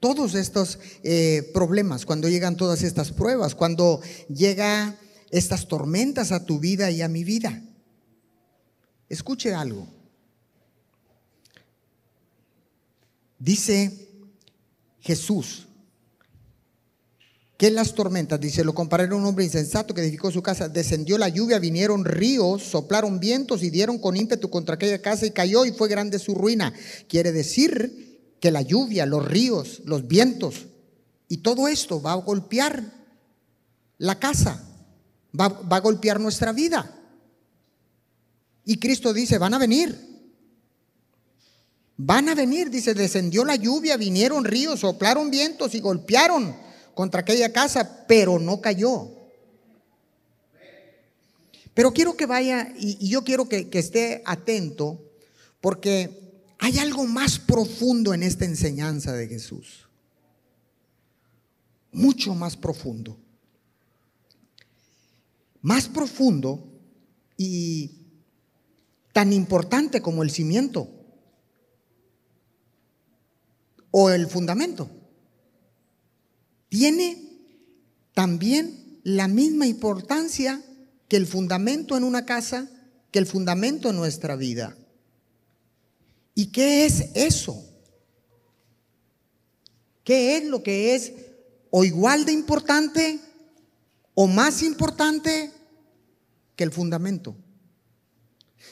todos 0.00 0.34
estos 0.34 0.78
eh, 1.02 1.50
problemas, 1.54 2.04
cuando 2.04 2.28
llegan 2.28 2.56
todas 2.56 2.82
estas 2.82 3.10
pruebas, 3.10 3.54
cuando 3.54 4.00
llegan 4.28 4.98
estas 5.30 5.66
tormentas 5.66 6.30
a 6.30 6.44
tu 6.44 6.60
vida 6.60 6.90
y 6.90 7.02
a 7.02 7.08
mi 7.08 7.24
vida. 7.24 7.62
Escuche 9.08 9.54
algo. 9.54 9.88
Dice 13.38 14.10
Jesús 15.00 15.68
que 17.56 17.70
las 17.70 17.94
tormentas, 17.94 18.40
dice, 18.40 18.64
lo 18.64 18.74
compararon 18.74 19.12
a 19.12 19.16
un 19.22 19.26
hombre 19.26 19.44
insensato 19.44 19.94
que 19.94 20.02
edificó 20.02 20.30
su 20.30 20.42
casa, 20.42 20.68
descendió 20.68 21.16
la 21.18 21.28
lluvia, 21.28 21.58
vinieron 21.58 22.04
ríos, 22.04 22.62
soplaron 22.62 23.20
vientos 23.20 23.62
y 23.62 23.70
dieron 23.70 23.98
con 23.98 24.16
ímpetu 24.16 24.50
contra 24.50 24.74
aquella 24.74 25.00
casa 25.00 25.24
y 25.24 25.30
cayó 25.30 25.64
y 25.64 25.72
fue 25.72 25.88
grande 25.88 26.18
su 26.18 26.34
ruina. 26.34 26.74
Quiere 27.08 27.32
decir 27.32 28.03
que 28.44 28.50
la 28.50 28.60
lluvia, 28.60 29.06
los 29.06 29.24
ríos, 29.24 29.80
los 29.86 30.06
vientos 30.06 30.66
y 31.30 31.38
todo 31.38 31.66
esto 31.66 32.02
va 32.02 32.12
a 32.12 32.16
golpear 32.16 32.84
la 33.96 34.18
casa, 34.18 34.62
va, 35.40 35.48
va 35.48 35.78
a 35.78 35.80
golpear 35.80 36.20
nuestra 36.20 36.52
vida. 36.52 36.94
Y 38.66 38.76
Cristo 38.76 39.14
dice, 39.14 39.38
van 39.38 39.54
a 39.54 39.58
venir. 39.58 39.98
Van 41.96 42.28
a 42.28 42.34
venir, 42.34 42.68
dice, 42.68 42.92
descendió 42.92 43.46
la 43.46 43.56
lluvia, 43.56 43.96
vinieron 43.96 44.44
ríos, 44.44 44.80
soplaron 44.80 45.30
vientos 45.30 45.74
y 45.74 45.80
golpearon 45.80 46.54
contra 46.92 47.22
aquella 47.22 47.50
casa, 47.50 48.04
pero 48.06 48.38
no 48.38 48.60
cayó. 48.60 49.08
Pero 51.72 51.94
quiero 51.94 52.14
que 52.14 52.26
vaya, 52.26 52.74
y, 52.76 53.08
yo 53.08 53.24
quiero 53.24 53.48
que, 53.48 53.70
que 53.70 53.78
esté 53.78 54.22
atento, 54.26 55.00
porque 55.62 56.23
hay 56.64 56.78
algo 56.78 57.04
más 57.04 57.38
profundo 57.38 58.14
en 58.14 58.22
esta 58.22 58.46
enseñanza 58.46 59.12
de 59.12 59.28
Jesús. 59.28 59.86
Mucho 61.92 62.34
más 62.34 62.56
profundo. 62.56 63.20
Más 65.60 65.88
profundo 65.88 66.66
y 67.36 68.06
tan 69.12 69.34
importante 69.34 70.00
como 70.00 70.22
el 70.22 70.30
cimiento 70.30 70.88
o 73.90 74.08
el 74.08 74.26
fundamento. 74.26 74.88
Tiene 76.70 77.28
también 78.14 79.00
la 79.02 79.28
misma 79.28 79.66
importancia 79.66 80.64
que 81.08 81.18
el 81.18 81.26
fundamento 81.26 81.94
en 81.98 82.04
una 82.04 82.24
casa, 82.24 82.70
que 83.10 83.18
el 83.18 83.26
fundamento 83.26 83.90
en 83.90 83.96
nuestra 83.96 84.34
vida. 84.34 84.78
¿Y 86.34 86.46
qué 86.46 86.84
es 86.84 87.10
eso? 87.14 87.64
¿Qué 90.02 90.36
es 90.36 90.44
lo 90.44 90.62
que 90.62 90.94
es 90.94 91.12
o 91.70 91.84
igual 91.84 92.24
de 92.24 92.32
importante 92.32 93.20
o 94.14 94.26
más 94.26 94.62
importante 94.62 95.50
que 96.56 96.64
el 96.64 96.72
fundamento? 96.72 97.36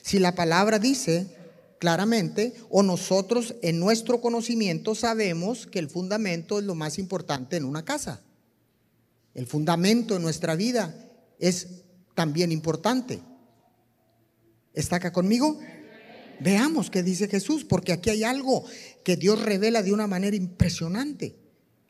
Si 0.03 0.19
la 0.19 0.35
palabra 0.35 0.79
dice 0.79 1.37
claramente, 1.83 2.55
o 2.71 2.85
nosotros 2.85 3.57
en 3.61 3.81
nuestro 3.81 4.21
conocimiento 4.21 4.95
sabemos 4.95 5.67
que 5.67 5.81
el 5.81 5.91
fundamento 5.91 6.61
es 6.61 6.65
lo 6.65 6.77
más 6.77 6.97
importante 6.97 7.57
en 7.57 7.65
una 7.65 7.85
casa. 7.85 8.21
El 9.35 9.49
fundamento 9.49 10.15
en 10.15 10.23
nuestra 10.23 10.55
vida 10.55 10.95
es 11.41 11.83
también 12.15 12.53
importante. 12.53 13.21
¿Está 14.75 14.97
acá 14.97 15.13
conmigo? 15.13 15.59
Veamos 16.43 16.91
qué 16.91 17.03
dice 17.03 17.29
Jesús, 17.29 17.65
porque 17.65 17.93
aquí 17.93 18.11
hay 18.11 18.25
algo 18.25 18.65
que 19.05 19.17
Dios 19.17 19.41
revela 19.41 19.83
de 19.83 19.93
una 19.93 20.07
manera 20.07 20.37
impresionante. 20.37 21.37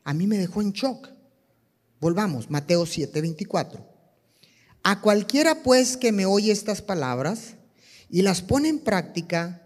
A 0.03 0.13
mí 0.13 0.27
me 0.27 0.37
dejó 0.37 0.61
en 0.61 0.71
shock. 0.71 1.09
Volvamos, 1.99 2.49
Mateo 2.49 2.85
7, 2.85 3.21
24. 3.21 3.85
A 4.83 5.01
cualquiera 5.01 5.63
pues 5.63 5.97
que 5.97 6.11
me 6.11 6.25
oye 6.25 6.51
estas 6.51 6.81
palabras 6.81 7.55
y 8.09 8.21
las 8.21 8.41
pone 8.41 8.69
en 8.69 8.79
práctica, 8.79 9.65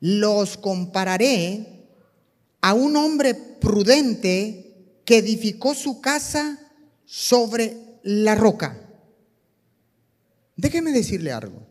los 0.00 0.56
compararé 0.56 1.88
a 2.60 2.74
un 2.74 2.96
hombre 2.96 3.34
prudente 3.34 5.00
que 5.04 5.18
edificó 5.18 5.74
su 5.74 6.00
casa 6.00 6.58
sobre 7.04 7.76
la 8.02 8.34
roca. 8.34 8.78
Déjeme 10.56 10.90
decirle 10.90 11.32
algo. 11.32 11.65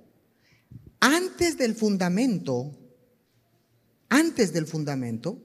Antes 1.07 1.55
del 1.59 1.75
fundamento, 1.75 2.75
antes 4.09 4.51
del 4.51 4.65
fundamento, 4.65 5.39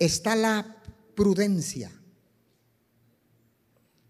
está 0.00 0.34
la 0.34 0.82
prudencia. 1.14 1.92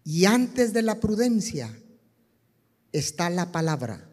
Y 0.03 0.25
antes 0.25 0.73
de 0.73 0.81
la 0.81 0.99
prudencia 0.99 1.79
está 2.91 3.29
la 3.29 3.51
palabra. 3.51 4.09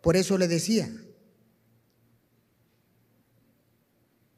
Por 0.00 0.14
eso 0.14 0.38
le 0.38 0.46
decía, 0.46 0.88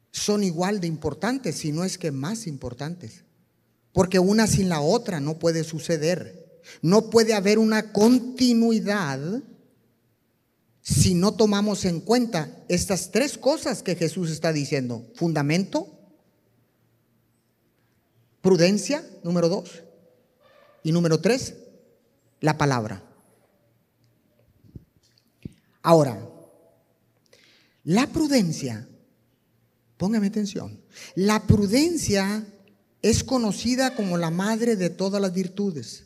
son 0.09 0.43
igual 0.43 0.79
de 0.79 0.87
importantes, 0.87 1.57
si 1.57 1.71
no 1.71 1.83
es 1.83 1.99
que 1.99 2.09
más 2.09 2.47
importantes. 2.47 3.23
Porque 3.93 4.17
una 4.17 4.47
sin 4.47 4.69
la 4.69 4.81
otra 4.81 5.19
no 5.19 5.37
puede 5.37 5.63
suceder. 5.63 6.44
No 6.81 7.09
puede 7.09 7.33
haber 7.33 7.59
una 7.59 7.91
continuidad 7.91 9.43
si 10.81 11.15
no 11.15 11.33
tomamos 11.33 11.83
en 11.85 11.99
cuenta 11.99 12.63
estas 12.67 13.11
tres 13.11 13.37
cosas 13.37 13.81
que 13.81 13.95
Jesús 13.95 14.29
está 14.29 14.53
diciendo. 14.53 15.03
Fundamento, 15.15 15.89
prudencia, 18.41 19.03
número 19.23 19.49
dos. 19.49 19.83
Y 20.83 20.91
número 20.91 21.19
tres, 21.19 21.55
la 22.39 22.57
palabra. 22.57 23.03
Ahora, 25.81 26.19
la 27.83 28.07
prudencia, 28.07 28.87
póngame 29.97 30.27
atención, 30.27 30.79
la 31.15 31.47
prudencia 31.47 32.45
es 33.01 33.23
conocida 33.23 33.95
como 33.95 34.17
la 34.17 34.31
madre 34.31 34.75
de 34.75 34.89
todas 34.89 35.21
las 35.21 35.33
virtudes. 35.33 36.05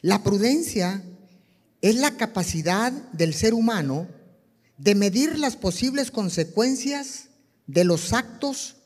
La 0.00 0.22
prudencia 0.22 1.02
es 1.80 1.96
la 1.96 2.16
capacidad 2.16 2.92
del 3.12 3.34
ser 3.34 3.54
humano 3.54 4.08
de 4.76 4.94
medir 4.94 5.38
las 5.38 5.56
posibles 5.56 6.10
consecuencias 6.10 7.28
de 7.66 7.84
los 7.84 8.12
actos 8.12 8.76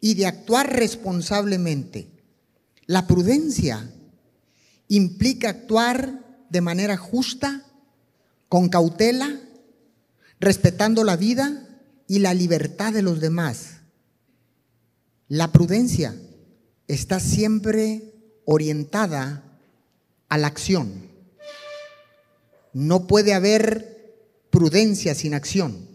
y 0.00 0.14
de 0.14 0.26
actuar 0.26 0.72
responsablemente. 0.72 2.08
La 2.86 3.06
prudencia 3.06 3.90
implica 4.88 5.50
actuar 5.50 6.44
de 6.48 6.60
manera 6.60 6.96
justa, 6.96 7.64
con 8.48 8.68
cautela, 8.68 9.40
respetando 10.38 11.02
la 11.02 11.16
vida 11.16 11.68
y 12.06 12.20
la 12.20 12.34
libertad 12.34 12.92
de 12.92 13.02
los 13.02 13.20
demás. 13.20 13.80
La 15.26 15.50
prudencia 15.50 16.14
está 16.86 17.18
siempre 17.18 18.14
orientada 18.44 19.45
a 20.28 20.38
la 20.38 20.46
acción. 20.46 21.10
No 22.72 23.06
puede 23.06 23.34
haber 23.34 23.96
prudencia 24.50 25.14
sin 25.14 25.34
acción. 25.34 25.88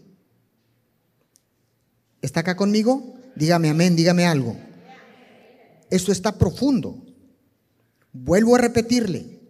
¿Está 2.20 2.40
acá 2.40 2.56
conmigo? 2.56 3.14
Dígame 3.34 3.68
amén, 3.70 3.96
dígame 3.96 4.26
algo. 4.26 4.56
Esto 5.90 6.12
está 6.12 6.38
profundo. 6.38 7.04
Vuelvo 8.12 8.54
a 8.56 8.58
repetirle. 8.58 9.40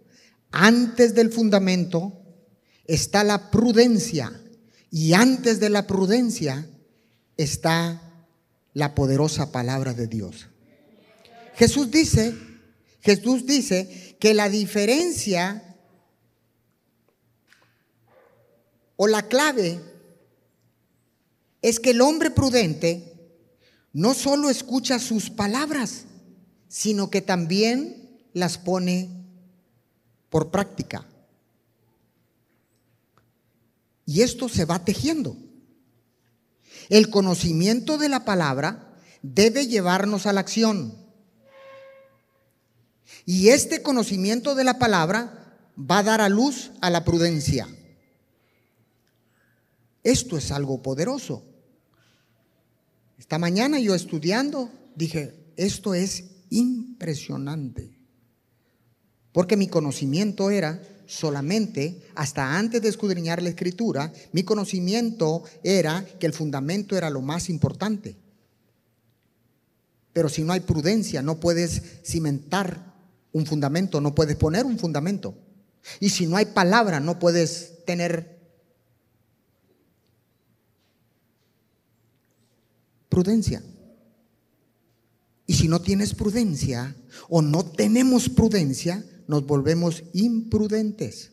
Antes 0.51 1.15
del 1.15 1.31
fundamento 1.31 2.21
está 2.85 3.23
la 3.23 3.49
prudencia 3.49 4.31
y 4.91 5.13
antes 5.13 5.59
de 5.59 5.69
la 5.69 5.87
prudencia 5.87 6.67
está 7.37 8.27
la 8.73 8.93
poderosa 8.93 9.51
palabra 9.51 9.93
de 9.93 10.07
Dios. 10.07 10.47
Jesús 11.55 11.89
dice, 11.91 12.35
Jesús 13.01 13.45
dice 13.45 14.12
que 14.23 14.33
la 14.33 14.47
diferencia 14.47 15.75
o 18.95 19.05
la 19.05 19.27
clave 19.27 19.81
es 21.61 21.81
que 21.81 21.89
el 21.89 21.99
hombre 21.99 22.31
prudente 22.31 23.41
no 23.91 24.13
solo 24.13 24.49
escucha 24.49 24.97
sus 24.99 25.29
palabras, 25.29 26.05
sino 26.69 27.09
que 27.09 27.21
también 27.21 28.17
las 28.31 28.57
pone 28.57 29.09
por 30.29 30.51
práctica. 30.51 31.05
Y 34.05 34.21
esto 34.21 34.47
se 34.47 34.63
va 34.63 34.85
tejiendo. 34.85 35.35
El 36.87 37.09
conocimiento 37.09 37.97
de 37.97 38.07
la 38.07 38.23
palabra 38.23 38.95
debe 39.21 39.67
llevarnos 39.67 40.27
a 40.27 40.31
la 40.31 40.39
acción. 40.39 41.02
Y 43.25 43.49
este 43.49 43.81
conocimiento 43.81 44.55
de 44.55 44.63
la 44.63 44.79
palabra 44.79 45.57
va 45.79 45.99
a 45.99 46.03
dar 46.03 46.21
a 46.21 46.29
luz 46.29 46.71
a 46.81 46.89
la 46.89 47.05
prudencia. 47.05 47.67
Esto 50.03 50.37
es 50.37 50.51
algo 50.51 50.81
poderoso. 50.81 51.43
Esta 53.17 53.39
mañana 53.39 53.79
yo 53.79 53.95
estudiando 53.95 54.69
dije, 54.95 55.33
esto 55.55 55.93
es 55.93 56.25
impresionante. 56.49 57.97
Porque 59.31 59.57
mi 59.57 59.67
conocimiento 59.67 60.51
era 60.51 60.81
solamente, 61.07 62.01
hasta 62.15 62.57
antes 62.57 62.81
de 62.81 62.89
escudriñar 62.89 63.41
la 63.41 63.49
escritura, 63.49 64.11
mi 64.31 64.43
conocimiento 64.43 65.43
era 65.63 66.05
que 66.19 66.25
el 66.25 66.33
fundamento 66.33 66.97
era 66.97 67.09
lo 67.09 67.21
más 67.21 67.49
importante. 67.49 68.17
Pero 70.11 70.29
si 70.29 70.43
no 70.43 70.53
hay 70.53 70.59
prudencia, 70.59 71.21
no 71.21 71.39
puedes 71.39 71.81
cimentar 72.05 72.92
un 73.33 73.45
fundamento, 73.45 73.99
no 73.99 74.15
puedes 74.15 74.37
poner 74.37 74.65
un 74.65 74.79
fundamento. 74.79 75.35
Y 75.99 76.09
si 76.09 76.27
no 76.27 76.37
hay 76.37 76.45
palabra, 76.45 76.99
no 76.99 77.19
puedes 77.19 77.83
tener 77.85 78.39
prudencia. 83.09 83.61
Y 85.45 85.53
si 85.55 85.67
no 85.67 85.81
tienes 85.81 86.13
prudencia 86.13 86.95
o 87.27 87.41
no 87.41 87.65
tenemos 87.65 88.29
prudencia, 88.29 89.03
nos 89.27 89.45
volvemos 89.45 90.03
imprudentes. 90.13 91.31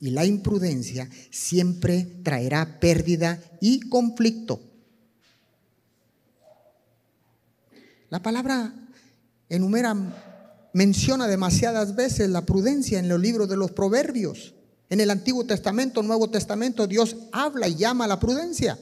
Y 0.00 0.10
la 0.10 0.24
imprudencia 0.24 1.08
siempre 1.30 2.04
traerá 2.22 2.80
pérdida 2.80 3.42
y 3.60 3.80
conflicto. 3.88 4.60
La 8.08 8.22
palabra 8.22 8.72
enumera 9.48 9.94
menciona 10.76 11.26
demasiadas 11.26 11.96
veces 11.96 12.28
la 12.28 12.44
prudencia 12.44 12.98
en 12.98 13.08
los 13.08 13.18
libros 13.18 13.48
de 13.48 13.56
los 13.56 13.70
proverbios. 13.70 14.52
En 14.90 15.00
el 15.00 15.08
Antiguo 15.08 15.46
Testamento, 15.46 16.02
Nuevo 16.02 16.28
Testamento, 16.28 16.86
Dios 16.86 17.16
habla 17.32 17.66
y 17.66 17.76
llama 17.76 18.04
a 18.04 18.08
la 18.08 18.20
prudencia. 18.20 18.78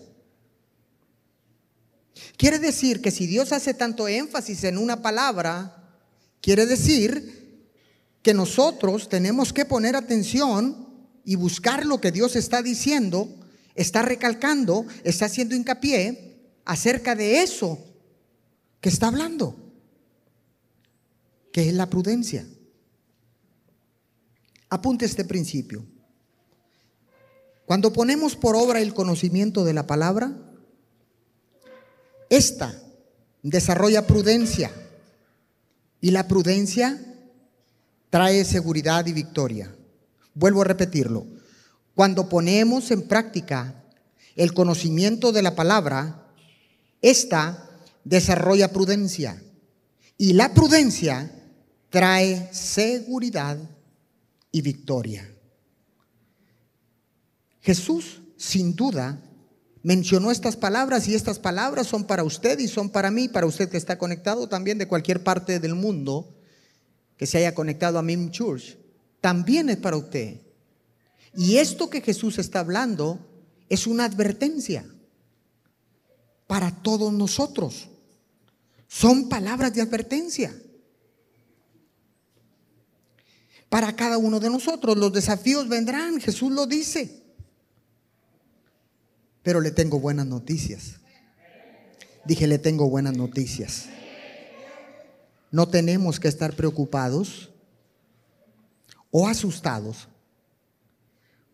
Quiere 2.36 2.58
decir 2.58 3.00
que 3.00 3.12
si 3.12 3.28
Dios 3.28 3.52
hace 3.52 3.74
tanto 3.74 4.08
énfasis 4.08 4.64
en 4.64 4.76
una 4.76 5.02
palabra, 5.02 6.00
quiere 6.40 6.66
decir 6.66 7.68
que 8.22 8.34
nosotros 8.34 9.08
tenemos 9.08 9.52
que 9.52 9.64
poner 9.64 9.94
atención 9.94 10.88
y 11.24 11.36
buscar 11.36 11.86
lo 11.86 12.00
que 12.00 12.10
Dios 12.10 12.34
está 12.34 12.60
diciendo, 12.60 13.28
está 13.76 14.02
recalcando, 14.02 14.84
está 15.04 15.26
haciendo 15.26 15.54
hincapié 15.54 16.40
acerca 16.64 17.14
de 17.14 17.44
eso 17.44 17.78
que 18.80 18.88
está 18.88 19.06
hablando, 19.06 19.63
que 21.54 21.68
es 21.68 21.74
la 21.74 21.88
prudencia. 21.88 22.44
Apunte 24.70 25.04
este 25.04 25.24
principio. 25.24 25.86
Cuando 27.64 27.92
ponemos 27.92 28.34
por 28.34 28.56
obra 28.56 28.80
el 28.80 28.92
conocimiento 28.92 29.62
de 29.62 29.72
la 29.72 29.86
palabra, 29.86 30.36
esta 32.28 32.74
desarrolla 33.44 34.04
prudencia 34.04 34.72
y 36.00 36.10
la 36.10 36.26
prudencia 36.26 37.00
trae 38.10 38.44
seguridad 38.44 39.06
y 39.06 39.12
victoria. 39.12 39.72
Vuelvo 40.34 40.62
a 40.62 40.64
repetirlo. 40.64 41.24
Cuando 41.94 42.28
ponemos 42.28 42.90
en 42.90 43.02
práctica 43.06 43.84
el 44.34 44.54
conocimiento 44.54 45.30
de 45.30 45.42
la 45.42 45.54
palabra, 45.54 46.26
esta 47.00 47.70
desarrolla 48.02 48.72
prudencia 48.72 49.40
y 50.18 50.32
la 50.32 50.52
prudencia 50.52 51.42
trae 51.94 52.52
seguridad 52.52 53.56
y 54.50 54.62
victoria. 54.62 55.32
Jesús, 57.60 58.20
sin 58.36 58.74
duda, 58.74 59.20
mencionó 59.84 60.32
estas 60.32 60.56
palabras 60.56 61.06
y 61.06 61.14
estas 61.14 61.38
palabras 61.38 61.86
son 61.86 62.02
para 62.02 62.24
usted 62.24 62.58
y 62.58 62.66
son 62.66 62.90
para 62.90 63.12
mí, 63.12 63.28
para 63.28 63.46
usted 63.46 63.68
que 63.68 63.76
está 63.76 63.96
conectado 63.96 64.48
también 64.48 64.76
de 64.76 64.88
cualquier 64.88 65.22
parte 65.22 65.60
del 65.60 65.76
mundo 65.76 66.34
que 67.16 67.28
se 67.28 67.38
haya 67.38 67.54
conectado 67.54 68.00
a 68.00 68.02
Mim 68.02 68.32
Church, 68.32 68.76
también 69.20 69.68
es 69.68 69.76
para 69.76 69.96
usted. 69.96 70.40
Y 71.36 71.58
esto 71.58 71.90
que 71.90 72.00
Jesús 72.00 72.40
está 72.40 72.58
hablando 72.58 73.24
es 73.68 73.86
una 73.86 74.06
advertencia 74.06 74.84
para 76.48 76.72
todos 76.72 77.12
nosotros. 77.12 77.86
Son 78.88 79.28
palabras 79.28 79.72
de 79.74 79.82
advertencia. 79.82 80.52
Para 83.74 83.96
cada 83.96 84.18
uno 84.18 84.38
de 84.38 84.48
nosotros 84.50 84.96
los 84.96 85.12
desafíos 85.12 85.68
vendrán, 85.68 86.20
Jesús 86.20 86.52
lo 86.52 86.64
dice. 86.64 87.24
Pero 89.42 89.60
le 89.60 89.72
tengo 89.72 89.98
buenas 89.98 90.26
noticias. 90.26 91.00
Dije, 92.24 92.46
le 92.46 92.60
tengo 92.60 92.88
buenas 92.88 93.16
noticias. 93.16 93.86
No 95.50 95.66
tenemos 95.66 96.20
que 96.20 96.28
estar 96.28 96.54
preocupados 96.54 97.50
o 99.10 99.26
asustados, 99.26 100.06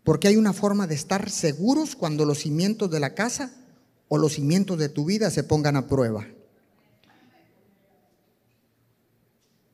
porque 0.04 0.28
hay 0.28 0.37
una 0.37 0.52
forma 0.52 0.87
de 0.87 0.96
estar 0.96 1.30
seguros 1.30 1.96
cuando 1.96 2.26
los 2.26 2.40
cimientos 2.40 2.90
de 2.90 3.00
la 3.00 3.14
casa 3.14 3.50
o 4.09 4.18
los 4.18 4.35
cimientos 4.35 4.78
de 4.78 4.90
tu 4.90 5.06
vida 5.06 5.30
se 5.30 5.42
pongan 5.42 5.74
a 5.74 5.87
prueba. 5.87 6.26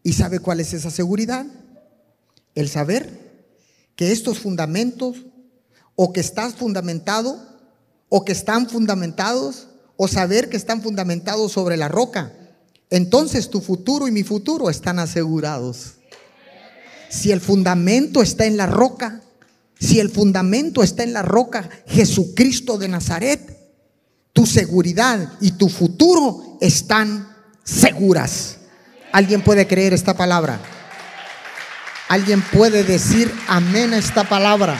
¿Y 0.04 0.12
sabe 0.12 0.38
cuál 0.38 0.60
es 0.60 0.74
esa 0.74 0.92
seguridad? 0.92 1.44
El 2.56 2.68
saber 2.68 3.44
que 3.94 4.10
estos 4.10 4.40
fundamentos 4.40 5.18
o 5.94 6.12
que 6.12 6.20
estás 6.20 6.54
fundamentado 6.54 7.38
o 8.08 8.24
que 8.24 8.32
están 8.32 8.68
fundamentados 8.68 9.68
o 9.96 10.08
saber 10.08 10.48
que 10.48 10.56
están 10.56 10.82
fundamentados 10.82 11.52
sobre 11.52 11.76
la 11.76 11.88
roca, 11.88 12.32
entonces 12.90 13.50
tu 13.50 13.60
futuro 13.60 14.08
y 14.08 14.10
mi 14.10 14.22
futuro 14.22 14.70
están 14.70 14.98
asegurados. 14.98 15.94
Si 17.08 17.30
el 17.30 17.40
fundamento 17.40 18.22
está 18.22 18.46
en 18.46 18.56
la 18.56 18.66
roca, 18.66 19.22
si 19.78 20.00
el 20.00 20.10
fundamento 20.10 20.82
está 20.82 21.02
en 21.02 21.12
la 21.12 21.22
roca, 21.22 21.68
Jesucristo 21.86 22.78
de 22.78 22.88
Nazaret, 22.88 23.56
tu 24.32 24.46
seguridad 24.46 25.32
y 25.40 25.52
tu 25.52 25.68
futuro 25.68 26.58
están 26.60 27.28
seguras. 27.64 28.58
¿Alguien 29.12 29.42
puede 29.42 29.66
creer 29.66 29.92
esta 29.94 30.16
palabra? 30.16 30.75
¿Alguien 32.08 32.40
puede 32.40 32.84
decir 32.84 33.32
amén 33.48 33.92
a 33.92 33.98
esta 33.98 34.28
palabra? 34.28 34.78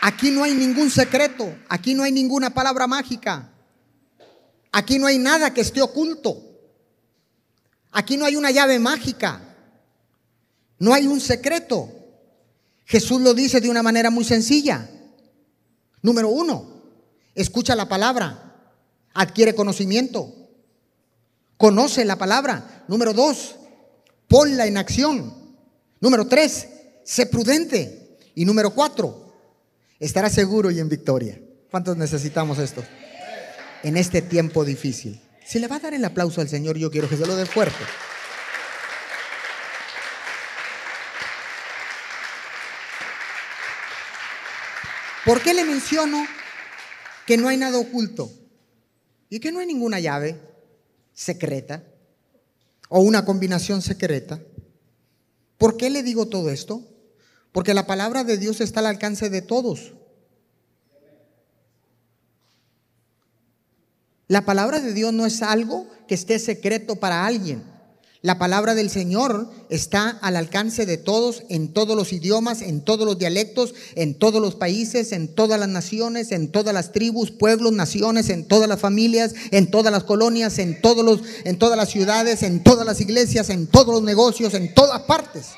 Aquí 0.00 0.30
no 0.30 0.44
hay 0.44 0.54
ningún 0.54 0.90
secreto, 0.90 1.54
aquí 1.68 1.94
no 1.94 2.04
hay 2.04 2.12
ninguna 2.12 2.54
palabra 2.54 2.86
mágica, 2.86 3.50
aquí 4.72 4.98
no 4.98 5.06
hay 5.06 5.18
nada 5.18 5.52
que 5.52 5.60
esté 5.60 5.82
oculto, 5.82 6.42
aquí 7.92 8.16
no 8.16 8.24
hay 8.24 8.36
una 8.36 8.50
llave 8.50 8.78
mágica, 8.78 9.40
no 10.78 10.94
hay 10.94 11.06
un 11.06 11.20
secreto. 11.20 11.90
Jesús 12.86 13.20
lo 13.20 13.34
dice 13.34 13.60
de 13.60 13.70
una 13.70 13.82
manera 13.82 14.10
muy 14.10 14.24
sencilla. 14.24 14.88
Número 16.02 16.28
uno, 16.28 16.82
escucha 17.34 17.74
la 17.74 17.88
palabra, 17.88 18.54
adquiere 19.14 19.54
conocimiento, 19.54 20.43
conoce 21.56 22.04
la 22.04 22.16
palabra. 22.16 22.84
Número 22.88 23.12
dos, 23.12 23.56
ponla 24.28 24.66
en 24.66 24.76
acción. 24.76 25.56
Número 26.00 26.26
tres, 26.26 26.68
sé 27.04 27.26
prudente. 27.26 28.18
Y 28.34 28.44
número 28.44 28.70
cuatro, 28.70 29.32
estará 30.00 30.28
seguro 30.28 30.70
y 30.70 30.80
en 30.80 30.88
victoria. 30.88 31.40
¿Cuántos 31.70 31.96
necesitamos 31.96 32.58
esto? 32.58 32.84
En 33.82 33.96
este 33.96 34.22
tiempo 34.22 34.64
difícil. 34.64 35.20
Si 35.44 35.58
le 35.58 35.68
va 35.68 35.76
a 35.76 35.80
dar 35.80 35.94
el 35.94 36.04
aplauso 36.04 36.40
al 36.40 36.48
Señor, 36.48 36.78
yo 36.78 36.90
quiero 36.90 37.08
que 37.08 37.16
se 37.16 37.26
lo 37.26 37.36
dé 37.36 37.46
fuerte. 37.46 37.84
¿Por 45.24 45.40
qué 45.40 45.54
le 45.54 45.64
menciono 45.64 46.26
que 47.26 47.36
no 47.36 47.48
hay 47.48 47.56
nada 47.56 47.78
oculto? 47.78 48.30
Y 49.30 49.40
que 49.40 49.52
no 49.52 49.60
hay 49.60 49.66
ninguna 49.66 49.98
llave 50.00 50.38
secreta 51.14 51.84
o 52.88 53.00
una 53.00 53.24
combinación 53.24 53.80
secreta. 53.80 54.40
¿Por 55.56 55.76
qué 55.76 55.88
le 55.88 56.02
digo 56.02 56.26
todo 56.26 56.50
esto? 56.50 56.82
Porque 57.52 57.72
la 57.72 57.86
palabra 57.86 58.24
de 58.24 58.36
Dios 58.36 58.60
está 58.60 58.80
al 58.80 58.86
alcance 58.86 59.30
de 59.30 59.40
todos. 59.40 59.94
La 64.26 64.44
palabra 64.44 64.80
de 64.80 64.92
Dios 64.92 65.12
no 65.12 65.26
es 65.26 65.42
algo 65.42 65.88
que 66.08 66.14
esté 66.14 66.38
secreto 66.38 66.96
para 66.96 67.24
alguien. 67.24 67.73
La 68.24 68.38
palabra 68.38 68.74
del 68.74 68.88
Señor 68.88 69.50
está 69.68 70.08
al 70.08 70.36
alcance 70.36 70.86
de 70.86 70.96
todos, 70.96 71.42
en 71.50 71.74
todos 71.74 71.94
los 71.94 72.10
idiomas, 72.10 72.62
en 72.62 72.80
todos 72.80 73.04
los 73.04 73.18
dialectos, 73.18 73.74
en 73.96 74.14
todos 74.14 74.40
los 74.40 74.54
países, 74.54 75.12
en 75.12 75.28
todas 75.28 75.60
las 75.60 75.68
naciones, 75.68 76.32
en 76.32 76.50
todas 76.50 76.72
las 76.72 76.90
tribus, 76.92 77.30
pueblos, 77.30 77.72
naciones, 77.72 78.30
en 78.30 78.48
todas 78.48 78.66
las 78.66 78.80
familias, 78.80 79.34
en 79.50 79.70
todas 79.70 79.92
las 79.92 80.04
colonias, 80.04 80.58
en, 80.58 80.80
todos 80.80 81.04
los, 81.04 81.20
en 81.44 81.58
todas 81.58 81.76
las 81.76 81.90
ciudades, 81.90 82.42
en 82.42 82.62
todas 82.62 82.86
las 82.86 82.98
iglesias, 83.02 83.50
en 83.50 83.66
todos 83.66 83.94
los 83.94 84.02
negocios, 84.02 84.54
en 84.54 84.72
todas 84.72 85.02
partes. 85.02 85.48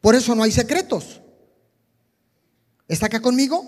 Por 0.00 0.14
eso 0.14 0.36
no 0.36 0.44
hay 0.44 0.52
secretos. 0.52 1.20
¿Está 2.86 3.06
acá 3.06 3.20
conmigo? 3.20 3.66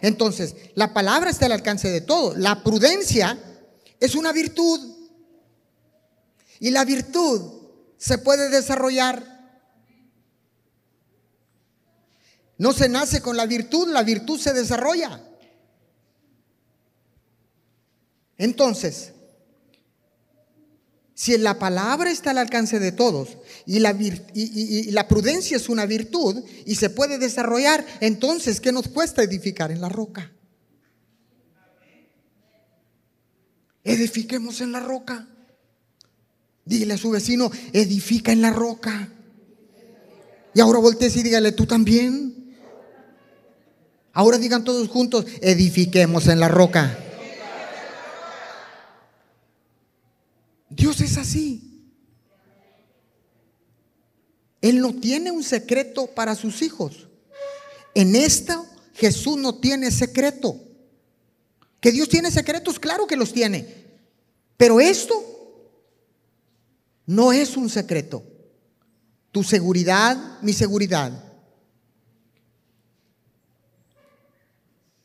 Entonces, 0.00 0.54
la 0.76 0.94
palabra 0.94 1.28
está 1.28 1.46
al 1.46 1.52
alcance 1.52 1.90
de 1.90 2.02
todo. 2.02 2.36
La 2.36 2.62
prudencia 2.62 3.36
es 4.00 4.14
una 4.14 4.32
virtud. 4.32 4.94
Y 6.58 6.70
la 6.70 6.84
virtud 6.84 7.40
se 7.96 8.18
puede 8.18 8.48
desarrollar. 8.48 9.36
No 12.58 12.72
se 12.72 12.88
nace 12.88 13.20
con 13.20 13.36
la 13.36 13.46
virtud, 13.46 13.88
la 13.88 14.02
virtud 14.02 14.40
se 14.40 14.52
desarrolla. 14.54 15.22
Entonces, 18.38 19.12
si 21.14 21.36
la 21.38 21.58
palabra 21.58 22.10
está 22.10 22.30
al 22.30 22.38
alcance 22.38 22.78
de 22.78 22.92
todos 22.92 23.38
y 23.64 23.78
la, 23.78 23.96
y, 24.34 24.90
la, 24.90 25.08
prudencia 25.08 25.56
es 25.56 25.70
una 25.70 25.86
virtud 25.86 26.44
y 26.66 26.74
se 26.74 26.90
puede 26.90 27.18
desarrollar, 27.18 27.84
entonces, 28.00 28.60
¿qué 28.60 28.72
nos 28.72 28.88
cuesta 28.88 29.22
edificar 29.22 29.70
en 29.70 29.80
la 29.80 29.88
roca? 29.88 30.35
Edifiquemos 33.86 34.60
en 34.60 34.72
la 34.72 34.80
roca. 34.80 35.28
Dile 36.64 36.94
a 36.94 36.98
su 36.98 37.10
vecino, 37.10 37.52
edifica 37.72 38.32
en 38.32 38.42
la 38.42 38.50
roca. 38.50 39.08
Y 40.52 40.60
ahora 40.60 40.80
voltees 40.80 41.16
y 41.16 41.22
dígale, 41.22 41.52
tú 41.52 41.66
también. 41.66 42.56
Ahora 44.12 44.38
digan 44.38 44.64
todos 44.64 44.88
juntos, 44.88 45.26
edifiquemos 45.40 46.26
en 46.26 46.40
la 46.40 46.48
roca. 46.48 46.98
Dios 50.68 51.00
es 51.00 51.16
así. 51.16 51.62
Él 54.60 54.80
no 54.80 54.96
tiene 54.96 55.30
un 55.30 55.44
secreto 55.44 56.08
para 56.08 56.34
sus 56.34 56.60
hijos. 56.62 57.06
En 57.94 58.16
esto 58.16 58.66
Jesús 58.94 59.36
no 59.36 59.54
tiene 59.54 59.92
secreto. 59.92 60.65
Que 61.86 61.92
Dios 61.92 62.08
tiene 62.08 62.32
secretos, 62.32 62.80
claro 62.80 63.06
que 63.06 63.14
los 63.14 63.32
tiene. 63.32 63.64
Pero 64.56 64.80
esto 64.80 65.14
no 67.06 67.32
es 67.32 67.56
un 67.56 67.70
secreto. 67.70 68.24
Tu 69.30 69.44
seguridad, 69.44 70.40
mi 70.42 70.52
seguridad. 70.52 71.12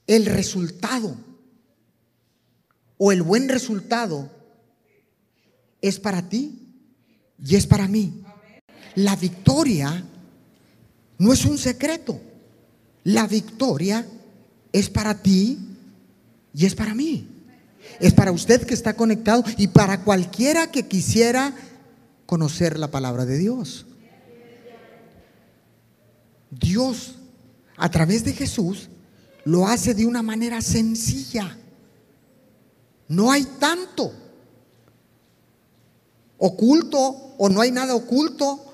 El 0.07 0.25
resultado 0.25 1.15
o 2.97 3.11
el 3.11 3.21
buen 3.21 3.47
resultado 3.47 4.31
es 5.81 5.99
para 5.99 6.29
ti 6.29 6.67
y 7.45 7.57
es 7.57 7.67
para 7.67 7.87
mí. 7.87 8.23
La 8.95 9.15
victoria 9.15 10.03
no 11.19 11.31
es 11.31 11.45
un 11.45 11.59
secreto. 11.59 12.19
La 13.03 13.27
victoria 13.27 14.03
es 14.73 14.89
para 14.89 15.21
ti 15.21 15.67
y 16.53 16.65
es 16.65 16.75
para 16.75 16.93
mí. 16.93 17.27
Es 17.99 18.13
para 18.13 18.31
usted 18.31 18.65
que 18.65 18.73
está 18.73 18.93
conectado 18.95 19.43
y 19.57 19.67
para 19.67 20.03
cualquiera 20.03 20.71
que 20.71 20.87
quisiera 20.87 21.53
conocer 22.25 22.77
la 22.79 22.91
palabra 22.91 23.25
de 23.25 23.37
Dios. 23.37 23.85
Dios, 26.49 27.15
a 27.77 27.89
través 27.89 28.23
de 28.23 28.33
Jesús, 28.33 28.89
lo 29.45 29.67
hace 29.67 29.93
de 29.93 30.05
una 30.05 30.21
manera 30.21 30.61
sencilla. 30.61 31.57
No 33.07 33.31
hay 33.31 33.43
tanto 33.59 34.13
oculto 36.37 36.99
o 37.37 37.49
no 37.49 37.61
hay 37.61 37.71
nada 37.71 37.95
oculto. 37.95 38.73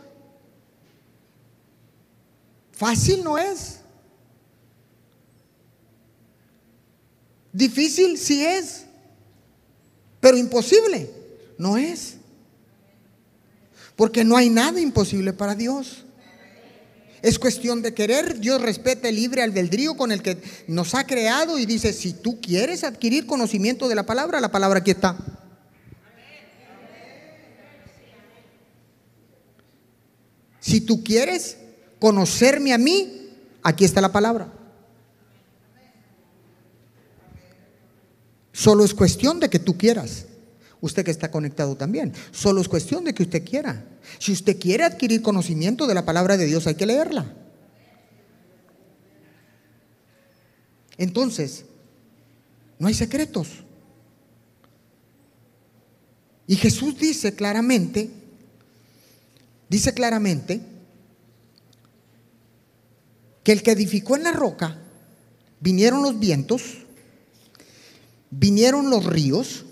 Fácil 2.72 3.24
no 3.24 3.38
es. 3.38 3.80
Difícil 7.58 8.20
sí 8.20 8.46
es, 8.46 8.84
pero 10.20 10.38
imposible 10.38 11.10
no 11.58 11.76
es. 11.76 12.17
Porque 13.96 14.24
no 14.24 14.38
hay 14.38 14.52
nada 14.52 14.80
imposible 14.80 15.34
para 15.34 15.56
Dios. 15.56 16.06
Es 17.24 17.39
cuestión 17.39 17.82
de 17.82 17.96
querer. 17.96 18.38
Dios 18.39 18.62
respeta 18.62 19.10
el 19.10 19.15
libre 19.15 19.41
albedrío 19.41 19.98
con 19.98 20.12
el 20.12 20.22
que 20.22 20.38
nos 20.67 20.93
ha 20.93 21.08
creado 21.08 21.58
y 21.58 21.65
dice, 21.65 21.93
si 21.93 22.13
tú 22.13 22.39
quieres 22.39 22.84
adquirir 22.84 23.26
conocimiento 23.26 23.89
de 23.89 23.96
la 23.96 24.06
palabra, 24.06 24.39
la 24.39 24.52
palabra 24.52 24.78
aquí 24.82 24.91
está. 24.91 25.17
Si 30.60 30.82
tú 30.82 31.04
quieres 31.04 31.58
conocerme 31.98 32.72
a 32.72 32.78
mí, 32.78 33.32
aquí 33.63 33.84
está 33.84 34.00
la 34.00 34.12
palabra. 34.12 34.57
Solo 38.58 38.84
es 38.84 38.96
cuestión 38.96 39.39
de 39.39 39.52
que 39.52 39.60
tú 39.60 39.78
quieras. 39.78 40.26
Usted 40.82 41.06
que 41.06 41.12
está 41.12 41.30
conectado 41.30 41.78
también. 41.78 42.12
Solo 42.32 42.60
es 42.60 42.67
cuestión 42.67 43.04
de 43.04 43.13
que 43.13 43.22
usted 43.22 43.48
quiera. 43.48 43.86
Si 44.17 44.32
usted 44.32 44.60
quiere 44.60 44.84
adquirir 44.84 45.22
conocimiento 45.22 45.86
de 45.86 45.93
la 45.93 46.06
palabra 46.06 46.38
de 46.38 46.48
Dios, 46.48 46.65
hay 46.65 46.74
que 46.74 46.88
leerla. 46.88 47.32
Entonces, 50.98 51.65
no 52.80 52.88
hay 52.88 52.96
secretos. 52.96 53.48
Y 56.48 56.56
Jesús 56.56 56.98
dice 56.98 57.36
claramente, 57.36 58.10
dice 59.70 59.93
claramente, 59.93 60.62
que 63.43 63.52
el 63.52 63.62
que 63.62 63.74
edificó 63.74 64.15
en 64.15 64.24
la 64.24 64.32
roca, 64.32 64.80
vinieron 65.60 66.02
los 66.02 66.17
vientos, 66.17 66.87
vinieron 68.30 68.90
los 68.90 69.06
ríos, 69.06 69.66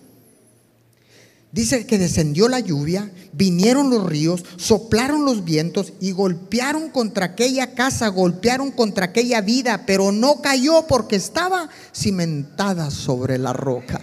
Dice 1.56 1.86
que 1.88 1.98
descendió 1.98 2.50
la 2.50 2.60
lluvia, 2.60 3.10
vinieron 3.32 3.90
los 3.90 4.06
ríos, 4.06 4.44
soplaron 4.58 5.24
los 5.24 5.46
vientos 5.46 5.94
y 6.02 6.12
golpearon 6.12 6.90
contra 6.90 7.28
aquella 7.28 7.74
casa, 7.74 8.10
golpearon 8.10 8.72
contra 8.72 9.06
aquella 9.06 9.40
vida, 9.40 9.86
pero 9.88 10.12
no 10.12 10.42
cayó 10.42 10.86
porque 10.86 11.16
estaba 11.16 11.70
cimentada 11.96 12.92
sobre 12.92 13.38
la 13.38 13.54
roca. 13.54 14.02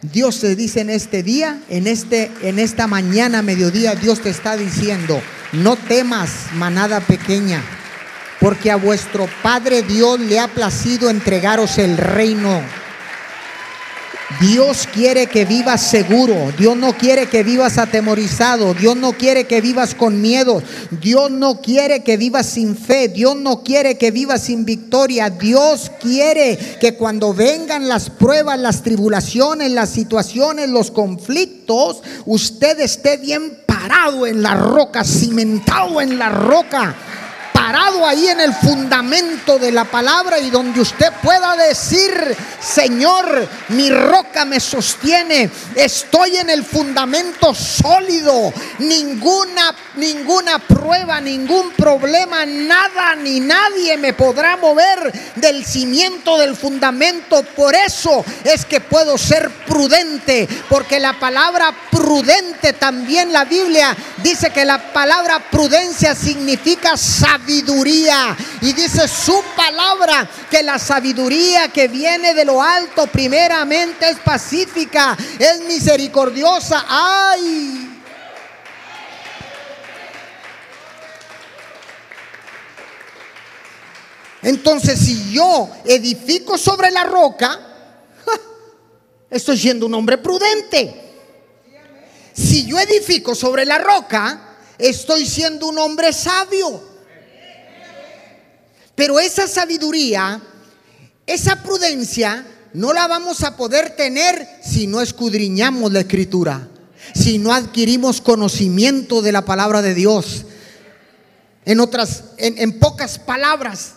Dios 0.00 0.40
te 0.40 0.56
dice 0.56 0.80
en 0.80 0.88
este 0.88 1.22
día, 1.22 1.60
en 1.68 1.86
este 1.86 2.30
en 2.40 2.58
esta 2.58 2.86
mañana 2.86 3.42
mediodía 3.42 3.94
Dios 3.94 4.20
te 4.20 4.30
está 4.30 4.56
diciendo, 4.56 5.20
no 5.52 5.76
temas, 5.76 6.30
manada 6.54 7.00
pequeña, 7.00 7.62
porque 8.44 8.70
a 8.70 8.76
vuestro 8.76 9.26
Padre 9.42 9.80
Dios 9.80 10.20
le 10.20 10.38
ha 10.38 10.48
placido 10.48 11.08
entregaros 11.08 11.78
el 11.78 11.96
reino. 11.96 12.60
Dios 14.38 14.86
quiere 14.92 15.28
que 15.28 15.46
vivas 15.46 15.80
seguro, 15.80 16.52
Dios 16.58 16.76
no 16.76 16.92
quiere 16.92 17.26
que 17.26 17.42
vivas 17.42 17.78
atemorizado, 17.78 18.74
Dios 18.74 18.96
no 18.96 19.14
quiere 19.14 19.46
que 19.46 19.62
vivas 19.62 19.94
con 19.94 20.20
miedo, 20.20 20.62
Dios 20.90 21.30
no 21.30 21.62
quiere 21.62 22.02
que 22.02 22.18
vivas 22.18 22.44
sin 22.44 22.76
fe, 22.76 23.08
Dios 23.08 23.34
no 23.34 23.62
quiere 23.62 23.96
que 23.96 24.10
vivas 24.10 24.42
sin 24.42 24.66
victoria, 24.66 25.30
Dios 25.30 25.90
quiere 25.98 26.58
que 26.78 26.96
cuando 26.96 27.32
vengan 27.32 27.88
las 27.88 28.10
pruebas, 28.10 28.58
las 28.58 28.82
tribulaciones, 28.82 29.70
las 29.70 29.88
situaciones, 29.88 30.68
los 30.68 30.90
conflictos, 30.90 32.02
usted 32.26 32.78
esté 32.80 33.16
bien 33.16 33.60
parado 33.64 34.26
en 34.26 34.42
la 34.42 34.54
roca, 34.54 35.02
cimentado 35.02 36.02
en 36.02 36.18
la 36.18 36.28
roca 36.28 36.94
parado 37.54 38.04
ahí 38.04 38.26
en 38.26 38.40
el 38.40 38.52
fundamento 38.52 39.60
de 39.60 39.70
la 39.70 39.84
palabra 39.84 40.40
y 40.40 40.50
donde 40.50 40.80
usted 40.80 41.12
pueda 41.22 41.54
decir, 41.54 42.12
Señor, 42.60 43.48
mi 43.68 43.90
roca 43.90 44.44
me 44.44 44.58
sostiene, 44.58 45.48
estoy 45.76 46.36
en 46.38 46.50
el 46.50 46.64
fundamento 46.64 47.54
sólido, 47.54 48.52
ninguna, 48.80 49.72
ninguna 49.94 50.58
prueba, 50.58 51.20
ningún 51.20 51.70
problema, 51.70 52.44
nada 52.44 53.14
ni 53.14 53.38
nadie 53.38 53.96
me 53.98 54.14
podrá 54.14 54.56
mover 54.56 55.12
del 55.36 55.64
cimiento 55.64 56.36
del 56.36 56.56
fundamento. 56.56 57.44
Por 57.54 57.76
eso 57.76 58.24
es 58.42 58.64
que 58.64 58.80
puedo 58.80 59.16
ser 59.16 59.48
prudente, 59.64 60.48
porque 60.68 60.98
la 60.98 61.20
palabra 61.20 61.72
prudente 61.90 62.72
también 62.72 63.32
la 63.32 63.44
Biblia 63.44 63.96
dice 64.24 64.50
que 64.50 64.64
la 64.64 64.92
palabra 64.92 65.38
prudencia 65.50 66.16
significa 66.16 66.96
sabiduría 66.96 67.43
sabiduría. 67.44 68.36
Y 68.60 68.72
dice 68.72 69.06
su 69.08 69.42
palabra 69.56 70.28
que 70.50 70.62
la 70.62 70.78
sabiduría 70.78 71.68
que 71.68 71.88
viene 71.88 72.34
de 72.34 72.44
lo 72.44 72.62
alto 72.62 73.06
primeramente 73.06 74.08
es 74.08 74.18
pacífica, 74.18 75.16
es 75.38 75.60
misericordiosa. 75.60 76.84
¡Ay! 76.88 77.90
Entonces, 84.42 84.98
si 84.98 85.32
yo 85.32 85.70
edifico 85.86 86.58
sobre 86.58 86.90
la 86.90 87.04
roca, 87.04 87.58
estoy 89.30 89.58
siendo 89.58 89.86
un 89.86 89.94
hombre 89.94 90.18
prudente. 90.18 91.00
Si 92.34 92.66
yo 92.66 92.78
edifico 92.78 93.34
sobre 93.34 93.64
la 93.64 93.78
roca, 93.78 94.56
estoy 94.76 95.24
siendo 95.24 95.68
un 95.68 95.78
hombre 95.78 96.12
sabio. 96.12 96.93
Pero 98.94 99.18
esa 99.18 99.48
sabiduría, 99.48 100.40
esa 101.26 101.62
prudencia, 101.62 102.46
no 102.74 102.92
la 102.92 103.06
vamos 103.06 103.42
a 103.42 103.56
poder 103.56 103.96
tener 103.96 104.46
si 104.62 104.86
no 104.86 105.00
escudriñamos 105.00 105.92
la 105.92 106.00
escritura, 106.00 106.68
si 107.14 107.38
no 107.38 107.54
adquirimos 107.54 108.20
conocimiento 108.20 109.22
de 109.22 109.32
la 109.32 109.44
palabra 109.44 109.80
de 109.80 109.94
Dios. 109.94 110.44
En 111.64 111.80
otras, 111.80 112.24
en, 112.36 112.78
pocas 112.78 113.18
palabras, 113.18 113.94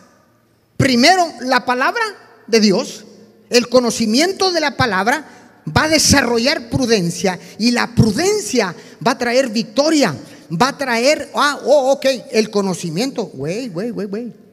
primero 0.77 1.27
la 1.41 1.65
palabra 1.65 2.03
de 2.45 2.59
Dios, 2.59 3.03
el 3.49 3.67
conocimiento 3.67 4.51
de 4.51 4.61
la 4.61 4.77
palabra 4.77 5.27
va 5.75 5.83
a 5.83 5.89
desarrollar 5.89 6.69
prudencia 6.69 7.39
y 7.57 7.71
la 7.71 7.93
prudencia 7.93 8.73
va 9.05 9.11
a 9.11 9.17
traer 9.17 9.49
victoria, 9.49 10.15
va 10.49 10.69
a 10.69 10.77
traer, 10.77 11.29
ah, 11.35 11.59
oh, 11.65 11.91
ok, 11.91 12.05
el 12.31 12.49
conocimiento, 12.49 13.25
güey, 13.25 13.69
güey, 13.69 13.89
güey, 13.89 14.07
güey. 14.07 14.46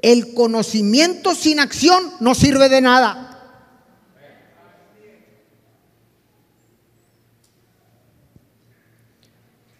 El 0.00 0.34
conocimiento 0.34 1.34
sin 1.34 1.60
acción 1.60 2.12
no 2.20 2.34
sirve 2.34 2.68
de 2.68 2.80
nada. 2.80 3.24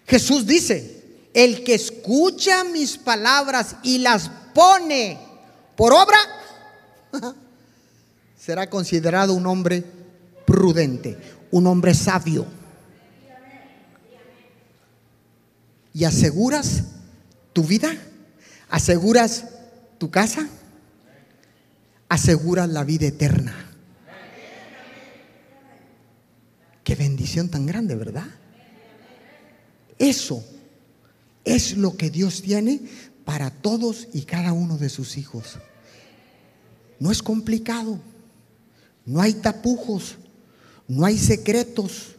Jesús 0.06 0.46
dice, 0.46 0.98
el 1.34 1.62
que 1.62 1.74
escucha 1.74 2.64
mis 2.64 2.96
palabras 2.96 3.76
y 3.82 3.98
las 3.98 4.30
pone 4.54 5.18
por 5.76 5.92
obra, 5.92 6.18
será 8.38 8.68
considerado 8.70 9.34
un 9.34 9.46
hombre 9.46 9.84
prudente, 10.46 11.18
un 11.50 11.66
hombre 11.66 11.94
sabio. 11.94 12.46
Y 15.92 16.04
aseguras 16.04 16.84
tu 17.52 17.62
vida, 17.62 17.94
aseguras 18.70 19.44
tu 19.98 20.10
casa, 20.10 20.48
aseguras 22.08 22.68
la 22.68 22.84
vida 22.84 23.06
eterna. 23.06 23.54
Qué 26.84 26.94
bendición 26.94 27.50
tan 27.50 27.66
grande, 27.66 27.94
¿verdad? 27.96 28.26
Eso 29.98 30.42
es 31.44 31.76
lo 31.76 31.96
que 31.96 32.10
Dios 32.10 32.42
tiene 32.42 32.80
para 33.24 33.50
todos 33.50 34.08
y 34.14 34.22
cada 34.22 34.52
uno 34.52 34.78
de 34.78 34.88
sus 34.88 35.18
hijos. 35.18 35.58
No 36.98 37.10
es 37.10 37.22
complicado, 37.22 38.00
no 39.04 39.20
hay 39.20 39.34
tapujos, 39.34 40.16
no 40.86 41.04
hay 41.04 41.18
secretos, 41.18 42.16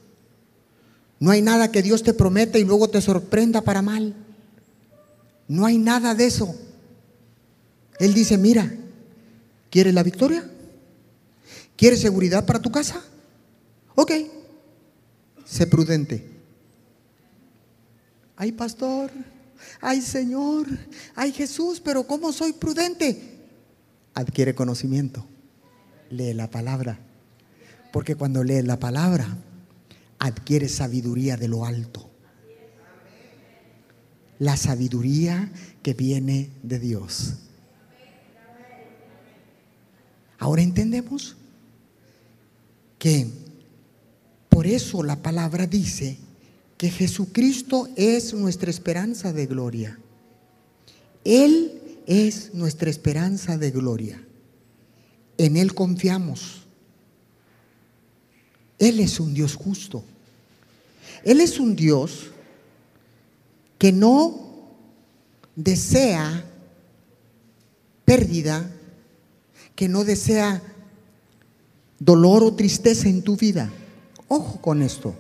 no 1.19 1.31
hay 1.31 1.41
nada 1.41 1.71
que 1.71 1.81
Dios 1.81 2.03
te 2.03 2.13
prometa 2.13 2.59
y 2.59 2.63
luego 2.63 2.89
te 2.89 3.01
sorprenda 3.01 3.61
para 3.61 3.81
mal. 3.81 4.15
No 5.47 5.65
hay 5.65 5.77
nada 5.77 6.13
de 6.13 6.27
eso. 6.27 6.55
Él 7.99 8.13
dice, 8.13 8.38
mira, 8.38 8.71
¿quieres 9.69 9.93
la 9.93 10.03
victoria? 10.03 10.49
¿Quieres 11.75 11.99
seguridad 11.99 12.45
para 12.45 12.62
tu 12.62 12.71
casa? 12.71 13.03
Ok, 13.95 14.12
sé 15.45 15.67
prudente. 15.67 16.25
Ay, 18.38 18.53
pastor, 18.53 19.12
ay, 19.81 20.01
Señor, 20.01 20.65
ay, 21.13 21.33
Jesús, 21.33 21.81
pero 21.81 22.07
¿cómo 22.07 22.31
soy 22.31 22.53
prudente? 22.53 23.38
Adquiere 24.13 24.55
conocimiento, 24.55 25.25
lee 26.09 26.33
la 26.33 26.49
palabra, 26.49 26.99
porque 27.91 28.15
cuando 28.15 28.45
lees 28.45 28.65
la 28.65 28.79
palabra, 28.79 29.38
adquiere 30.19 30.69
sabiduría 30.69 31.35
de 31.35 31.49
lo 31.49 31.65
alto. 31.65 32.09
La 34.38 34.55
sabiduría 34.55 35.51
que 35.83 35.93
viene 35.93 36.49
de 36.63 36.79
Dios. 36.79 37.48
Ahora 40.39 40.62
entendemos 40.62 41.36
que 42.97 43.28
por 44.49 44.65
eso 44.65 45.04
la 45.04 45.21
palabra 45.21 45.67
dice 45.67 46.17
que 46.78 46.89
Jesucristo 46.89 47.89
es 47.95 48.34
nuestra 48.34 48.71
esperanza 48.71 49.34
de 49.34 49.45
gloria. 49.45 49.99
Él 51.25 52.02
es 52.08 52.54
nuestra 52.54 52.89
esperanza 52.89 53.58
de 53.58 53.71
gloria. 53.71 54.25
En 55.38 55.58
Él 55.58 55.73
confiamos. 55.73 56.62
Él 58.80 59.02
es 59.02 59.19
un 59.19 59.34
Dios 59.34 59.56
justo. 59.56 60.04
Él 61.23 61.41
es 61.41 61.60
un 61.60 61.75
Dios 61.75 62.32
que 63.78 63.91
no 63.91 64.49
desea 65.56 66.45
pérdida, 68.06 68.73
que 69.79 69.87
no 69.87 70.03
desea 70.03 70.61
dolor 71.99 72.43
o 72.43 72.53
tristeza 72.53 73.07
en 73.07 73.21
tu 73.21 73.37
vida. 73.37 73.71
Ojo 74.27 74.59
con 74.59 74.81
esto. 74.81 75.15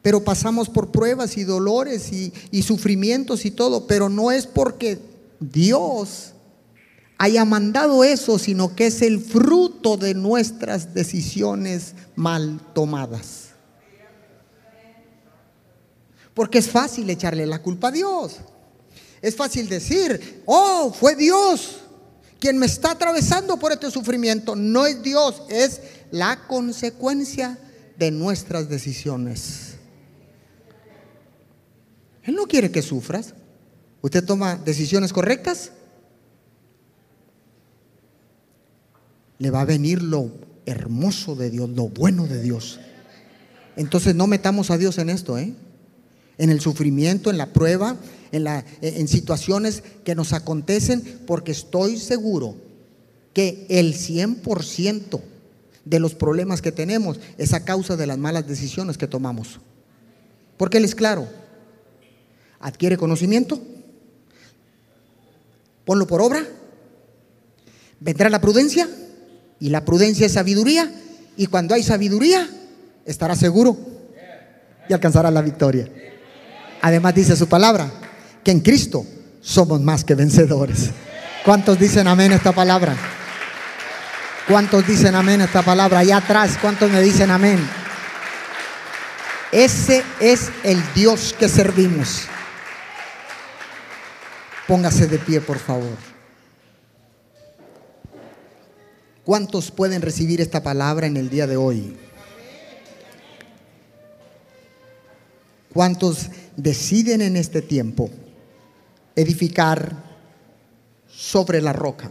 Pero 0.00 0.24
pasamos 0.24 0.70
por 0.70 0.90
pruebas 0.90 1.36
y 1.36 1.44
dolores 1.44 2.10
y, 2.10 2.62
sufrimientos 2.62 3.44
y 3.44 3.50
todo, 3.50 3.86
pero 3.86 4.08
no 4.08 4.32
es 4.32 4.46
porque 4.46 4.98
Dios 5.38 6.32
haya 7.18 7.44
mandado 7.44 8.04
eso, 8.04 8.38
sino 8.38 8.74
que 8.74 8.86
es 8.86 9.02
el 9.02 9.20
fruto 9.20 9.98
de 9.98 10.14
nuestras 10.14 10.94
decisiones 10.94 11.92
mal 12.16 12.62
tomadas. 12.72 13.50
Porque 16.32 16.56
es 16.56 16.70
fácil 16.70 17.10
echarle 17.10 17.44
la 17.44 17.60
culpa 17.60 17.88
a 17.88 17.92
Dios. 17.92 18.36
Es 19.20 19.36
fácil 19.36 19.68
decir, 19.68 20.42
oh, 20.46 20.90
fue 20.90 21.16
Dios 21.16 21.83
quien 22.44 22.58
me 22.58 22.66
está 22.66 22.90
atravesando 22.90 23.56
por 23.56 23.72
este 23.72 23.90
sufrimiento. 23.90 24.54
No 24.54 24.84
es 24.84 25.02
Dios, 25.02 25.44
es 25.48 25.80
la 26.10 26.46
consecuencia 26.46 27.58
de 27.96 28.10
nuestras 28.10 28.68
decisiones. 28.68 29.76
Él 32.22 32.34
no 32.34 32.44
quiere 32.44 32.70
que 32.70 32.82
sufras. 32.82 33.32
¿Usted 34.02 34.22
toma 34.22 34.56
decisiones 34.56 35.10
correctas? 35.10 35.72
Le 39.38 39.50
va 39.50 39.62
a 39.62 39.64
venir 39.64 40.02
lo 40.02 40.30
hermoso 40.66 41.36
de 41.36 41.48
Dios, 41.48 41.70
lo 41.70 41.88
bueno 41.88 42.26
de 42.26 42.42
Dios. 42.42 42.78
Entonces 43.74 44.14
no 44.14 44.26
metamos 44.26 44.70
a 44.70 44.76
Dios 44.76 44.98
en 44.98 45.08
esto, 45.08 45.38
¿eh? 45.38 45.54
En 46.36 46.50
el 46.50 46.60
sufrimiento, 46.60 47.30
en 47.30 47.38
la 47.38 47.54
prueba, 47.54 47.96
en, 48.34 48.44
la, 48.44 48.64
en 48.80 49.06
situaciones 49.06 49.82
que 50.04 50.16
nos 50.16 50.32
acontecen, 50.32 51.20
porque 51.26 51.52
estoy 51.52 51.98
seguro 51.98 52.56
que 53.32 53.64
el 53.68 53.94
100% 53.94 55.20
de 55.84 56.00
los 56.00 56.14
problemas 56.14 56.60
que 56.60 56.72
tenemos 56.72 57.20
es 57.38 57.52
a 57.52 57.64
causa 57.64 57.96
de 57.96 58.06
las 58.06 58.18
malas 58.18 58.46
decisiones 58.48 58.98
que 58.98 59.06
tomamos. 59.06 59.60
Porque 60.56 60.78
Él 60.78 60.84
es 60.84 60.94
claro, 60.96 61.28
adquiere 62.58 62.96
conocimiento, 62.96 63.60
ponlo 65.84 66.06
por 66.06 66.20
obra, 66.20 66.44
vendrá 68.00 68.28
la 68.30 68.40
prudencia 68.40 68.88
y 69.60 69.68
la 69.68 69.84
prudencia 69.84 70.26
es 70.26 70.32
sabiduría 70.32 70.92
y 71.36 71.46
cuando 71.46 71.74
hay 71.74 71.84
sabiduría 71.84 72.48
estará 73.04 73.36
seguro 73.36 73.76
y 74.88 74.92
alcanzará 74.92 75.30
la 75.30 75.42
victoria. 75.42 75.88
Además 76.82 77.14
dice 77.14 77.36
su 77.36 77.48
palabra 77.48 78.03
que 78.44 78.50
en 78.50 78.60
Cristo 78.60 79.04
somos 79.40 79.80
más 79.80 80.04
que 80.04 80.14
vencedores. 80.14 80.90
¿Cuántos 81.44 81.78
dicen 81.78 82.06
amén 82.06 82.32
a 82.32 82.36
esta 82.36 82.52
palabra? 82.52 82.94
¿Cuántos 84.46 84.86
dicen 84.86 85.14
amén 85.14 85.40
a 85.40 85.44
esta 85.44 85.62
palabra? 85.62 86.00
Allá 86.00 86.18
atrás, 86.18 86.58
¿cuántos 86.60 86.90
me 86.90 87.00
dicen 87.00 87.30
amén? 87.30 87.58
Ese 89.50 90.02
es 90.20 90.50
el 90.62 90.82
Dios 90.94 91.34
que 91.38 91.48
servimos. 91.48 92.22
Póngase 94.66 95.06
de 95.06 95.18
pie, 95.18 95.40
por 95.40 95.58
favor. 95.58 95.96
¿Cuántos 99.24 99.70
pueden 99.70 100.02
recibir 100.02 100.40
esta 100.40 100.62
palabra 100.62 101.06
en 101.06 101.16
el 101.16 101.30
día 101.30 101.46
de 101.46 101.56
hoy? 101.56 101.96
¿Cuántos 105.72 106.28
deciden 106.56 107.22
en 107.22 107.36
este 107.36 107.62
tiempo 107.62 108.10
edificar 109.16 109.96
sobre 111.08 111.60
la 111.60 111.72
roca? 111.72 112.10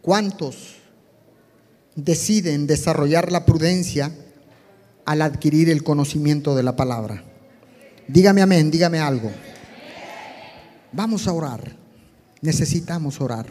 ¿Cuántos 0.00 0.76
deciden 1.94 2.66
desarrollar 2.66 3.30
la 3.30 3.44
prudencia 3.44 4.12
al 5.04 5.22
adquirir 5.22 5.70
el 5.70 5.84
conocimiento 5.84 6.54
de 6.54 6.62
la 6.62 6.74
palabra? 6.74 7.22
Dígame 8.08 8.42
amén, 8.42 8.70
dígame 8.70 8.98
algo. 8.98 9.30
Vamos 10.92 11.26
a 11.26 11.32
orar. 11.32 11.76
Necesitamos 12.40 13.20
orar. 13.20 13.46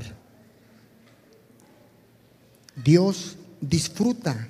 Dios 2.83 3.37
disfruta 3.61 4.49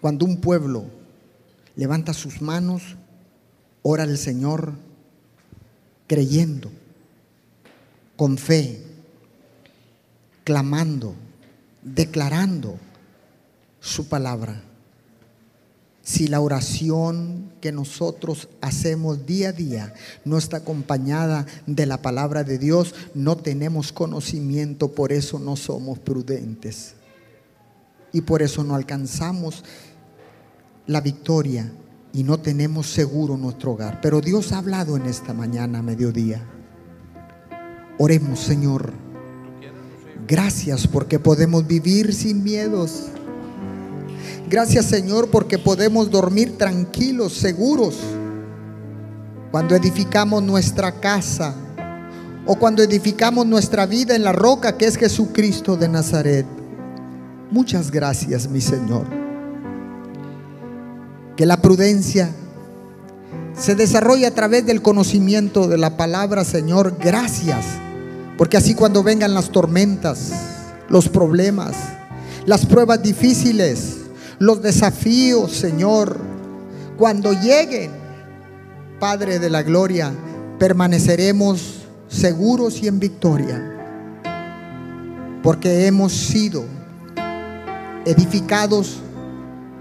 cuando 0.00 0.24
un 0.24 0.40
pueblo 0.40 0.84
levanta 1.76 2.12
sus 2.12 2.42
manos, 2.42 2.96
ora 3.82 4.02
al 4.02 4.18
Señor, 4.18 4.74
creyendo, 6.10 6.72
con 8.16 8.36
fe, 8.36 8.82
clamando, 10.42 11.14
declarando 11.84 12.76
su 13.78 14.08
palabra 14.08 14.60
si 16.02 16.26
la 16.26 16.40
oración 16.40 17.52
que 17.60 17.70
nosotros 17.70 18.48
hacemos 18.60 19.24
día 19.24 19.50
a 19.50 19.52
día 19.52 19.94
no 20.24 20.36
está 20.36 20.56
acompañada 20.56 21.46
de 21.68 21.86
la 21.86 22.02
palabra 22.02 22.42
de 22.42 22.58
Dios, 22.58 22.92
no 23.14 23.36
tenemos 23.36 23.92
conocimiento, 23.92 24.90
por 24.90 25.12
eso 25.12 25.38
no 25.38 25.54
somos 25.54 26.00
prudentes. 26.00 26.94
Y 28.12 28.22
por 28.22 28.42
eso 28.42 28.64
no 28.64 28.74
alcanzamos 28.74 29.62
la 30.88 31.00
victoria 31.00 31.70
y 32.12 32.22
no 32.24 32.38
tenemos 32.38 32.88
seguro 32.90 33.36
nuestro 33.36 33.72
hogar. 33.72 34.00
Pero 34.00 34.20
Dios 34.20 34.52
ha 34.52 34.58
hablado 34.58 34.96
en 34.96 35.06
esta 35.06 35.32
mañana, 35.32 35.82
mediodía. 35.82 36.42
Oremos, 37.98 38.40
Señor. 38.40 38.92
Gracias 40.26 40.86
porque 40.86 41.18
podemos 41.18 41.66
vivir 41.66 42.14
sin 42.14 42.44
miedos 42.44 43.10
Gracias 44.50 44.86
Señor 44.86 45.28
porque 45.30 45.58
podemos 45.58 46.10
dormir 46.10 46.58
tranquilos, 46.58 47.34
seguros, 47.34 47.96
cuando 49.52 49.76
edificamos 49.76 50.42
nuestra 50.42 50.90
casa 50.98 51.54
o 52.44 52.56
cuando 52.56 52.82
edificamos 52.82 53.46
nuestra 53.46 53.86
vida 53.86 54.16
en 54.16 54.24
la 54.24 54.32
roca 54.32 54.76
que 54.76 54.86
es 54.86 54.96
Jesucristo 54.96 55.76
de 55.76 55.88
Nazaret. 55.88 56.46
Muchas 57.52 57.92
gracias 57.92 58.48
mi 58.48 58.60
Señor. 58.60 59.19
Que 61.40 61.46
la 61.46 61.62
prudencia 61.62 62.28
se 63.58 63.74
desarrolla 63.74 64.28
a 64.28 64.30
través 64.32 64.66
del 64.66 64.82
conocimiento 64.82 65.68
de 65.68 65.78
la 65.78 65.96
palabra, 65.96 66.44
Señor. 66.44 66.98
Gracias. 67.00 67.64
Porque 68.36 68.58
así 68.58 68.74
cuando 68.74 69.02
vengan 69.02 69.32
las 69.32 69.48
tormentas, 69.48 70.32
los 70.90 71.08
problemas, 71.08 71.72
las 72.44 72.66
pruebas 72.66 73.02
difíciles, 73.02 74.00
los 74.38 74.60
desafíos, 74.60 75.52
Señor, 75.52 76.18
cuando 76.98 77.32
lleguen, 77.32 77.90
Padre 78.98 79.38
de 79.38 79.48
la 79.48 79.62
Gloria, 79.62 80.12
permaneceremos 80.58 81.86
seguros 82.06 82.82
y 82.82 82.88
en 82.88 83.00
victoria. 83.00 83.78
Porque 85.42 85.86
hemos 85.86 86.12
sido 86.12 86.66
edificados 88.04 88.98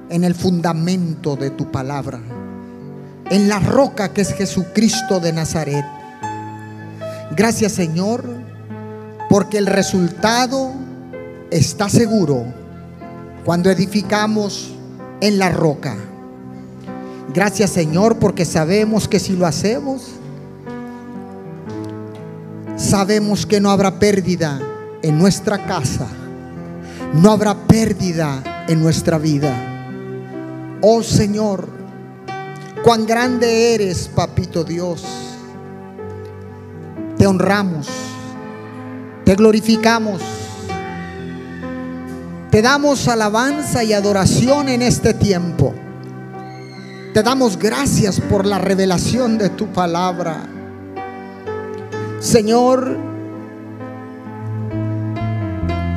en 0.10 0.24
el 0.24 0.36
fundamento 0.36 1.36
de 1.36 1.51
tu 1.51 1.72
palabra, 1.72 2.20
en 3.30 3.47
la 3.47 3.60
roca 3.60 4.12
que 4.12 4.22
es 4.22 4.34
Jesucristo 4.34 5.20
de 5.20 5.34
Nazaret. 5.34 5.86
Gracias 7.36 7.74
Señor, 7.74 8.26
porque 9.30 9.57
el 9.57 9.68
resultado 9.68 10.72
está 11.51 11.89
seguro 11.89 12.45
cuando 13.45 13.70
edificamos 13.70 14.72
en 15.22 15.38
la 15.38 15.49
roca. 15.49 15.95
Gracias 17.34 17.70
Señor, 17.70 18.18
porque 18.18 18.45
sabemos 18.45 19.07
que 19.07 19.20
si 19.20 19.36
lo 19.36 19.45
hacemos, 19.45 20.07
sabemos 22.76 23.45
que 23.45 23.60
no 23.62 23.70
habrá 23.70 23.99
pérdida 23.99 24.60
en 25.03 25.20
nuestra 25.20 25.66
casa, 25.66 26.07
no 27.14 27.32
habrá 27.32 27.68
pérdida 27.68 28.66
en 28.68 28.82
nuestra 28.82 29.20
vida. 29.20 29.69
Oh 30.82 31.04
Señor, 31.04 31.68
cuán 32.84 33.06
grande 33.06 33.76
eres, 33.76 34.08
papito 34.08 34.64
Dios. 34.64 35.04
Te 37.18 37.28
honramos, 37.28 37.88
te 39.26 39.36
glorificamos, 39.36 40.22
te 42.50 42.62
damos 42.62 43.08
alabanza 43.10 43.84
y 43.84 43.92
adoración 43.92 44.70
en 44.70 44.82
este 44.82 45.14
tiempo. 45.14 45.74
Te 47.14 47.24
damos 47.24 47.58
gracias 47.58 48.22
por 48.22 48.46
la 48.46 48.58
revelación 48.58 49.38
de 49.38 49.50
tu 49.50 49.68
palabra. 49.68 50.48
Señor, 52.20 52.98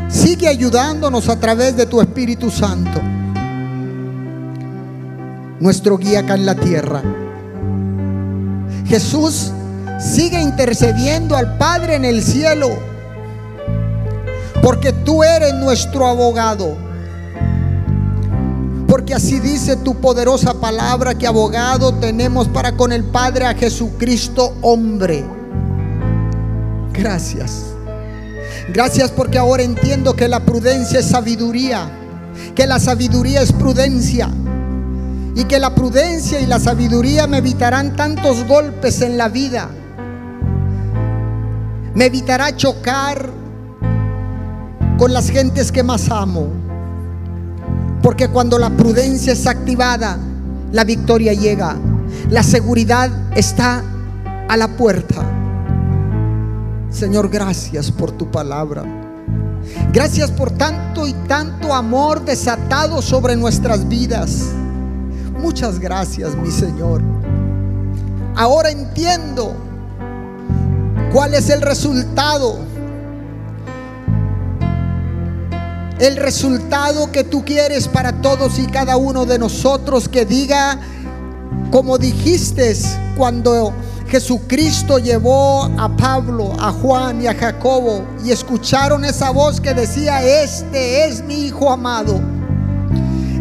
sigue 0.08 0.48
ayudándonos 0.48 1.28
a 1.28 1.38
través 1.38 1.76
de 1.76 1.86
tu 1.86 2.00
Espíritu 2.00 2.50
Santo, 2.50 3.00
nuestro 5.62 5.96
guía 5.96 6.20
acá 6.20 6.34
en 6.34 6.44
la 6.44 6.56
tierra. 6.56 7.02
Jesús 8.84 9.52
sigue 10.00 10.40
intercediendo 10.40 11.36
al 11.36 11.56
Padre 11.56 11.94
en 11.94 12.04
el 12.04 12.20
cielo, 12.20 12.70
porque 14.60 14.92
tú 14.92 15.22
eres 15.22 15.54
nuestro 15.54 16.08
abogado. 16.08 16.76
Porque 18.88 19.14
así 19.14 19.38
dice 19.38 19.76
tu 19.76 19.94
poderosa 20.00 20.52
palabra 20.54 21.14
que 21.14 21.28
abogado 21.28 21.94
tenemos 21.94 22.48
para 22.48 22.76
con 22.76 22.90
el 22.92 23.04
Padre 23.04 23.46
a 23.46 23.54
Jesucristo 23.54 24.56
hombre. 24.62 25.24
Gracias. 26.92 27.66
Gracias 28.74 29.12
porque 29.12 29.38
ahora 29.38 29.62
entiendo 29.62 30.14
que 30.14 30.26
la 30.26 30.40
prudencia 30.40 30.98
es 30.98 31.06
sabiduría, 31.06 31.88
que 32.56 32.66
la 32.66 32.80
sabiduría 32.80 33.42
es 33.42 33.52
prudencia 33.52 34.28
y 35.34 35.44
que 35.44 35.58
la 35.58 35.74
prudencia 35.74 36.40
y 36.40 36.46
la 36.46 36.58
sabiduría 36.58 37.26
me 37.26 37.38
evitarán 37.38 37.96
tantos 37.96 38.46
golpes 38.46 39.00
en 39.00 39.16
la 39.16 39.28
vida. 39.28 39.68
Me 41.94 42.06
evitará 42.06 42.54
chocar 42.56 43.30
con 44.98 45.12
las 45.12 45.30
gentes 45.30 45.72
que 45.72 45.82
más 45.82 46.10
amo. 46.10 46.48
Porque 48.02 48.28
cuando 48.28 48.58
la 48.58 48.70
prudencia 48.70 49.32
es 49.32 49.46
activada, 49.46 50.18
la 50.70 50.84
victoria 50.84 51.32
llega. 51.32 51.76
La 52.30 52.42
seguridad 52.42 53.10
está 53.34 53.82
a 54.48 54.56
la 54.56 54.68
puerta. 54.68 55.22
Señor, 56.90 57.30
gracias 57.30 57.90
por 57.90 58.12
tu 58.12 58.30
palabra. 58.30 58.84
Gracias 59.92 60.30
por 60.30 60.50
tanto 60.50 61.06
y 61.06 61.14
tanto 61.26 61.72
amor 61.72 62.24
desatado 62.24 63.00
sobre 63.00 63.36
nuestras 63.36 63.88
vidas. 63.88 64.48
Muchas 65.38 65.78
gracias, 65.78 66.34
mi 66.36 66.50
Señor. 66.50 67.02
Ahora 68.36 68.70
entiendo 68.70 69.54
cuál 71.12 71.34
es 71.34 71.50
el 71.50 71.60
resultado. 71.60 72.58
El 75.98 76.16
resultado 76.16 77.12
que 77.12 77.22
tú 77.22 77.44
quieres 77.44 77.86
para 77.86 78.20
todos 78.20 78.58
y 78.58 78.66
cada 78.66 78.96
uno 78.96 79.24
de 79.24 79.38
nosotros 79.38 80.08
que 80.08 80.24
diga, 80.24 80.78
como 81.70 81.96
dijiste 81.98 82.76
cuando 83.16 83.72
Jesucristo 84.08 84.98
llevó 84.98 85.64
a 85.78 85.88
Pablo, 85.96 86.52
a 86.58 86.72
Juan 86.72 87.22
y 87.22 87.28
a 87.28 87.34
Jacobo 87.34 88.04
y 88.24 88.30
escucharon 88.30 89.04
esa 89.04 89.30
voz 89.30 89.60
que 89.60 89.72
decía, 89.72 90.22
este 90.22 91.06
es 91.06 91.22
mi 91.24 91.46
Hijo 91.46 91.70
amado, 91.70 92.20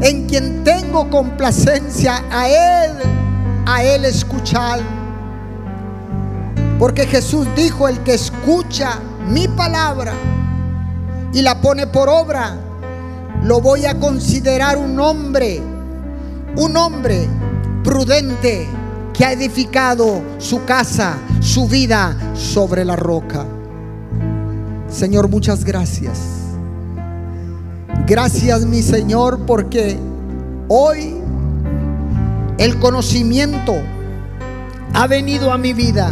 en 0.02 0.28
quien 0.28 0.64
tengo 0.64 1.10
complacencia, 1.10 2.24
a 2.32 2.49
Él, 2.49 2.91
a 3.66 3.84
Él 3.84 4.06
escuchar. 4.06 4.80
Porque 6.80 7.06
Jesús 7.06 7.47
dijo, 7.56 7.88
el 7.88 7.99
que 7.99 8.16
escucha 8.16 8.99
mi 9.28 9.47
palabra 9.47 10.14
y 11.34 11.41
la 11.41 11.62
pone 11.62 11.86
por 11.88 12.10
obra, 12.10 12.58
lo 13.43 13.62
voy 13.62 13.86
a 13.86 13.99
considerar 13.99 14.78
un 14.78 14.99
hombre, 14.99 15.62
un 16.58 16.76
hombre 16.76 17.28
prudente 17.84 18.68
que 19.14 19.26
ha 19.26 19.32
edificado 19.34 20.22
su 20.39 20.66
casa, 20.66 21.18
su 21.39 21.68
vida 21.68 22.18
sobre 22.34 22.84
la 22.86 22.95
roca. 22.95 23.45
Señor, 24.89 25.30
muchas 25.30 25.64
gracias. 25.64 26.41
Gracias, 28.08 28.66
mi 28.66 28.82
Señor, 28.82 29.45
porque 29.45 29.97
hoy 30.68 31.16
el 32.58 32.80
conocimiento 32.80 33.74
ha 34.93 35.08
venido 35.08 35.52
a 35.52 35.58
mi 35.58 35.74
vida. 35.74 36.12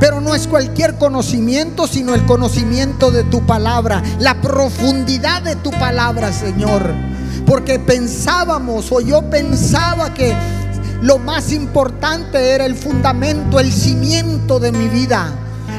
Pero 0.00 0.20
no 0.20 0.34
es 0.34 0.46
cualquier 0.46 0.98
conocimiento, 0.98 1.86
sino 1.86 2.14
el 2.14 2.26
conocimiento 2.26 3.10
de 3.10 3.24
tu 3.24 3.46
palabra, 3.46 4.02
la 4.18 4.40
profundidad 4.40 5.42
de 5.42 5.56
tu 5.56 5.70
palabra, 5.70 6.32
Señor. 6.32 6.92
Porque 7.46 7.78
pensábamos, 7.78 8.90
o 8.92 9.00
yo 9.00 9.30
pensaba 9.30 10.12
que 10.12 10.34
lo 11.00 11.18
más 11.18 11.52
importante 11.52 12.50
era 12.50 12.66
el 12.66 12.74
fundamento, 12.74 13.60
el 13.60 13.72
cimiento 13.72 14.58
de 14.58 14.72
mi 14.72 14.88
vida. 14.88 15.32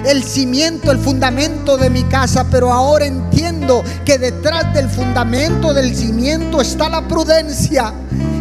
El 0.05 0.23
cimiento, 0.23 0.91
el 0.91 0.99
fundamento 0.99 1.77
de 1.77 1.89
mi 1.89 2.03
casa, 2.03 2.45
pero 2.51 2.71
ahora 2.71 3.05
entiendo 3.05 3.83
que 4.05 4.19
detrás 4.19 4.71
del 4.73 4.87
fundamento 4.87 5.73
del 5.73 5.95
cimiento 5.95 6.61
está 6.61 6.89
la 6.89 7.07
prudencia 7.07 7.91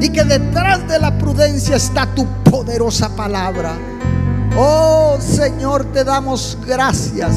y 0.01 0.11
que 0.11 0.25
detrás 0.25 0.87
de 0.87 0.99
la 0.99 1.17
prudencia 1.17 1.77
está 1.77 2.07
tu 2.15 2.27
poderosa 2.45 3.17
palabra. 3.17 3.73
Oh 4.57 5.17
Señor, 5.21 5.87
te 5.93 6.05
damos 6.05 6.59
gracias, 6.67 7.35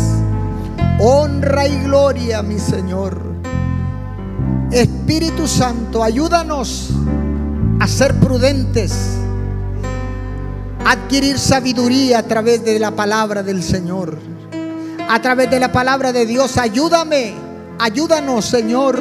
honra 1.00 1.68
y 1.68 1.84
gloria, 1.84 2.44
mi 2.44 2.60
Señor. 2.60 3.22
Espíritu 4.72 5.48
Santo, 5.48 6.04
ayúdanos 6.04 6.90
a 7.80 7.88
ser 7.88 8.14
prudentes 8.20 9.18
adquirir 10.88 11.38
sabiduría 11.38 12.20
a 12.20 12.24
través 12.24 12.64
de 12.64 12.80
la 12.80 12.92
palabra 12.92 13.44
del 13.44 13.62
Señor. 13.62 14.18
A 15.10 15.22
través 15.22 15.50
de 15.50 15.60
la 15.60 15.70
palabra 15.70 16.14
de 16.14 16.26
Dios, 16.26 16.58
ayúdame, 16.58 17.34
ayúdanos, 17.78 18.46
Señor. 18.46 18.98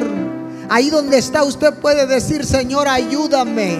Ahí 0.69 0.89
donde 0.89 1.17
está 1.17 1.43
usted 1.43 1.73
puede 1.75 2.05
decir, 2.05 2.45
Señor, 2.45 2.89
ayúdame. 2.89 3.77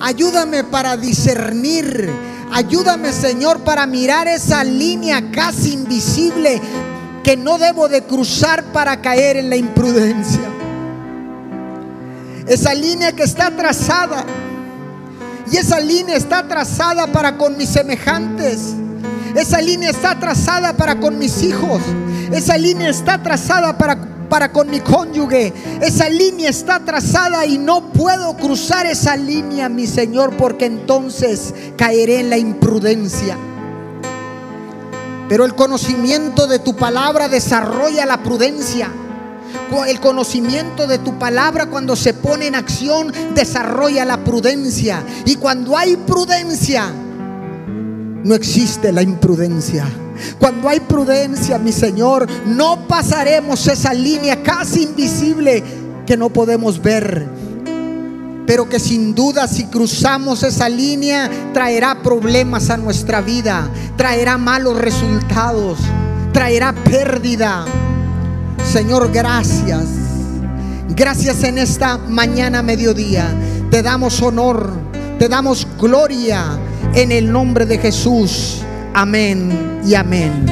Ayúdame 0.00 0.64
para 0.64 0.96
discernir. 0.96 2.10
Ayúdame, 2.52 3.12
Señor, 3.12 3.60
para 3.60 3.86
mirar 3.86 4.26
esa 4.26 4.64
línea 4.64 5.30
casi 5.30 5.74
invisible 5.74 6.60
que 7.22 7.36
no 7.36 7.58
debo 7.58 7.88
de 7.88 8.02
cruzar 8.02 8.64
para 8.72 9.00
caer 9.00 9.36
en 9.36 9.50
la 9.50 9.56
imprudencia. 9.56 10.48
Esa 12.48 12.74
línea 12.74 13.12
que 13.12 13.22
está 13.22 13.52
trazada 13.52 14.24
y 15.50 15.56
esa 15.56 15.80
línea 15.80 16.16
está 16.16 16.46
trazada 16.46 17.06
para 17.08 17.36
con 17.36 17.56
mis 17.56 17.68
semejantes. 17.68 18.74
Esa 19.34 19.60
línea 19.60 19.90
está 19.90 20.18
trazada 20.18 20.72
para 20.72 20.98
con 20.98 21.18
mis 21.18 21.42
hijos. 21.42 21.82
Esa 22.32 22.56
línea 22.56 22.90
está 22.90 23.22
trazada 23.22 23.76
para 23.76 24.10
para 24.30 24.52
con 24.52 24.70
mi 24.70 24.80
cónyuge. 24.80 25.52
Esa 25.82 26.08
línea 26.08 26.48
está 26.48 26.80
trazada 26.80 27.44
y 27.44 27.58
no 27.58 27.92
puedo 27.92 28.34
cruzar 28.36 28.86
esa 28.86 29.16
línea, 29.16 29.68
mi 29.68 29.86
Señor, 29.86 30.36
porque 30.38 30.64
entonces 30.64 31.52
caeré 31.76 32.20
en 32.20 32.30
la 32.30 32.38
imprudencia. 32.38 33.36
Pero 35.28 35.44
el 35.44 35.54
conocimiento 35.54 36.46
de 36.46 36.60
tu 36.60 36.76
palabra 36.76 37.28
desarrolla 37.28 38.06
la 38.06 38.22
prudencia. 38.22 38.90
El 39.86 40.00
conocimiento 40.00 40.86
de 40.86 40.98
tu 40.98 41.18
palabra 41.18 41.66
cuando 41.66 41.96
se 41.96 42.14
pone 42.14 42.46
en 42.46 42.54
acción 42.54 43.12
desarrolla 43.34 44.04
la 44.04 44.22
prudencia. 44.22 45.02
Y 45.24 45.36
cuando 45.36 45.76
hay 45.76 45.96
prudencia, 45.96 46.92
no 48.22 48.34
existe 48.34 48.92
la 48.92 49.02
imprudencia. 49.02 49.86
Cuando 50.38 50.68
hay 50.68 50.80
prudencia, 50.80 51.58
mi 51.58 51.72
Señor, 51.72 52.26
no 52.46 52.86
pasaremos 52.86 53.66
esa 53.66 53.94
línea 53.94 54.42
casi 54.42 54.82
invisible 54.82 55.62
que 56.06 56.16
no 56.16 56.28
podemos 56.28 56.80
ver. 56.80 57.26
Pero 58.46 58.68
que 58.68 58.80
sin 58.80 59.14
duda 59.14 59.46
si 59.46 59.66
cruzamos 59.66 60.42
esa 60.42 60.68
línea 60.68 61.30
traerá 61.52 62.02
problemas 62.02 62.68
a 62.70 62.76
nuestra 62.76 63.20
vida, 63.20 63.70
traerá 63.96 64.36
malos 64.38 64.76
resultados, 64.76 65.78
traerá 66.32 66.74
pérdida. 66.74 67.64
Señor, 68.72 69.10
gracias. 69.12 69.84
Gracias 70.90 71.42
en 71.42 71.58
esta 71.58 71.98
mañana 71.98 72.62
mediodía. 72.62 73.26
Te 73.68 73.82
damos 73.82 74.22
honor, 74.22 74.70
te 75.18 75.28
damos 75.28 75.66
gloria 75.76 76.56
en 76.94 77.10
el 77.10 77.32
nombre 77.32 77.66
de 77.66 77.78
Jesús. 77.78 78.58
Amén 78.94 79.80
y 79.84 79.96
amén. 79.96 80.46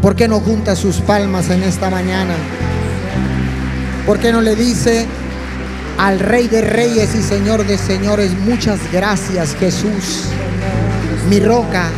¿Por 0.00 0.16
qué 0.16 0.26
no 0.26 0.40
junta 0.40 0.74
sus 0.74 1.02
palmas 1.02 1.50
en 1.50 1.62
esta 1.62 1.90
mañana? 1.90 2.32
¿Por 4.06 4.18
qué 4.18 4.32
no 4.32 4.40
le 4.40 4.56
dice 4.56 5.06
al 5.98 6.18
Rey 6.18 6.48
de 6.48 6.62
Reyes 6.62 7.14
y 7.14 7.22
Señor 7.22 7.66
de 7.66 7.76
Señores, 7.76 8.32
muchas 8.38 8.80
gracias 8.90 9.54
Jesús, 9.56 10.24
mi 11.28 11.40
roca, 11.40 11.90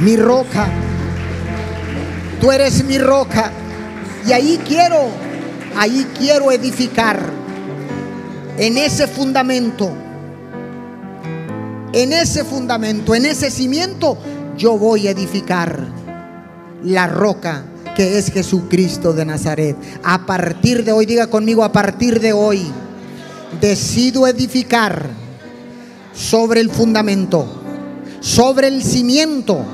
mi 0.00 0.16
roca, 0.16 0.66
tú 2.40 2.50
eres 2.50 2.82
mi 2.82 2.98
roca 2.98 3.52
y 4.28 4.32
ahí 4.32 4.60
quiero, 4.66 5.08
ahí 5.76 6.06
quiero 6.18 6.52
edificar 6.52 7.18
en 8.58 8.76
ese 8.76 9.06
fundamento 9.06 9.92
en 11.92 12.12
ese 12.12 12.44
fundamento, 12.44 13.14
en 13.14 13.26
ese 13.26 13.50
cimiento, 13.50 14.18
yo 14.56 14.78
voy 14.78 15.08
a 15.08 15.12
edificar 15.12 15.86
la 16.84 17.06
roca 17.06 17.64
que 17.96 18.18
es 18.18 18.30
Jesucristo 18.30 19.12
de 19.12 19.24
Nazaret. 19.24 19.76
A 20.04 20.26
partir 20.26 20.84
de 20.84 20.92
hoy, 20.92 21.06
diga 21.06 21.28
conmigo, 21.28 21.64
a 21.64 21.72
partir 21.72 22.20
de 22.20 22.32
hoy, 22.32 22.66
decido 23.60 24.26
edificar 24.26 25.08
sobre 26.12 26.60
el 26.60 26.70
fundamento, 26.70 27.46
sobre 28.20 28.68
el 28.68 28.82
cimiento 28.82 29.64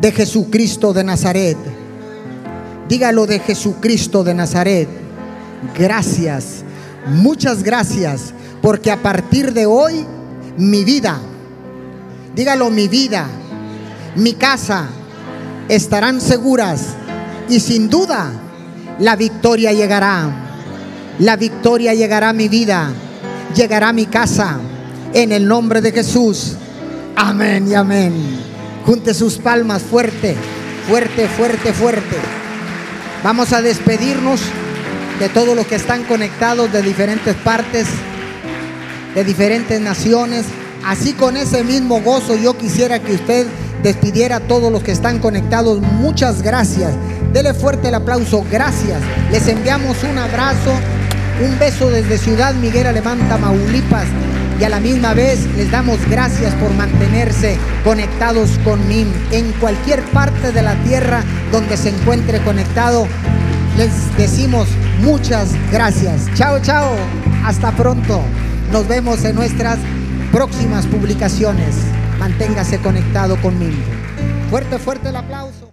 de 0.00 0.10
Jesucristo 0.10 0.92
de 0.92 1.04
Nazaret. 1.04 1.56
Dígalo 2.94 3.26
de 3.26 3.40
Jesucristo 3.40 4.22
de 4.22 4.34
Nazaret. 4.34 4.88
Gracias, 5.76 6.62
muchas 7.08 7.64
gracias, 7.64 8.32
porque 8.62 8.92
a 8.92 9.02
partir 9.02 9.52
de 9.52 9.66
hoy 9.66 10.06
mi 10.56 10.84
vida, 10.84 11.18
dígalo, 12.36 12.70
mi 12.70 12.86
vida, 12.86 13.26
mi 14.14 14.34
casa 14.34 14.86
estarán 15.68 16.20
seguras 16.20 16.94
y 17.48 17.58
sin 17.58 17.90
duda 17.90 18.30
la 19.00 19.16
victoria 19.16 19.72
llegará. 19.72 20.30
La 21.18 21.34
victoria 21.34 21.94
llegará 21.94 22.28
a 22.28 22.32
mi 22.32 22.46
vida, 22.46 22.92
llegará 23.56 23.88
a 23.88 23.92
mi 23.92 24.06
casa, 24.06 24.60
en 25.12 25.32
el 25.32 25.48
nombre 25.48 25.80
de 25.80 25.90
Jesús. 25.90 26.52
Amén 27.16 27.66
y 27.66 27.74
amén. 27.74 28.12
Junte 28.86 29.12
sus 29.14 29.38
palmas 29.38 29.82
fuerte, 29.82 30.36
fuerte, 30.86 31.26
fuerte, 31.26 31.72
fuerte. 31.72 32.43
Vamos 33.24 33.54
a 33.54 33.62
despedirnos 33.62 34.38
de 35.18 35.30
todos 35.30 35.56
los 35.56 35.66
que 35.66 35.76
están 35.76 36.04
conectados 36.04 36.70
de 36.70 36.82
diferentes 36.82 37.34
partes 37.36 37.86
de 39.14 39.24
diferentes 39.24 39.80
naciones. 39.80 40.44
Así 40.84 41.14
con 41.14 41.38
ese 41.38 41.64
mismo 41.64 42.02
gozo 42.02 42.36
yo 42.36 42.58
quisiera 42.58 42.98
que 42.98 43.14
usted 43.14 43.46
despidiera 43.82 44.36
a 44.36 44.40
todos 44.40 44.70
los 44.70 44.82
que 44.82 44.92
están 44.92 45.20
conectados. 45.20 45.80
Muchas 45.80 46.42
gracias. 46.42 46.92
Dele 47.32 47.54
fuerte 47.54 47.88
el 47.88 47.94
aplauso. 47.94 48.44
Gracias. 48.50 49.00
Les 49.32 49.48
enviamos 49.48 49.96
un 50.04 50.18
abrazo, 50.18 50.74
un 51.42 51.58
beso 51.58 51.88
desde 51.88 52.18
Ciudad 52.18 52.54
Miguel 52.54 52.86
Alemán, 52.86 53.26
Tamaulipas. 53.30 54.04
Y 54.60 54.64
a 54.64 54.68
la 54.68 54.80
misma 54.80 55.14
vez 55.14 55.46
les 55.56 55.70
damos 55.70 55.98
gracias 56.08 56.54
por 56.54 56.72
mantenerse 56.74 57.58
conectados 57.82 58.50
con 58.64 58.86
MIM. 58.88 59.08
En 59.32 59.50
cualquier 59.52 60.02
parte 60.10 60.52
de 60.52 60.62
la 60.62 60.74
tierra 60.84 61.22
donde 61.50 61.76
se 61.76 61.90
encuentre 61.90 62.40
conectado, 62.40 63.06
les 63.76 64.16
decimos 64.16 64.68
muchas 65.02 65.50
gracias. 65.72 66.28
Chao, 66.34 66.60
chao. 66.60 66.94
Hasta 67.44 67.72
pronto. 67.72 68.22
Nos 68.72 68.86
vemos 68.86 69.24
en 69.24 69.34
nuestras 69.34 69.78
próximas 70.32 70.86
publicaciones. 70.86 71.74
Manténgase 72.18 72.78
conectado 72.78 73.36
conmigo. 73.42 73.82
Fuerte, 74.50 74.78
fuerte 74.78 75.08
el 75.08 75.16
aplauso. 75.16 75.64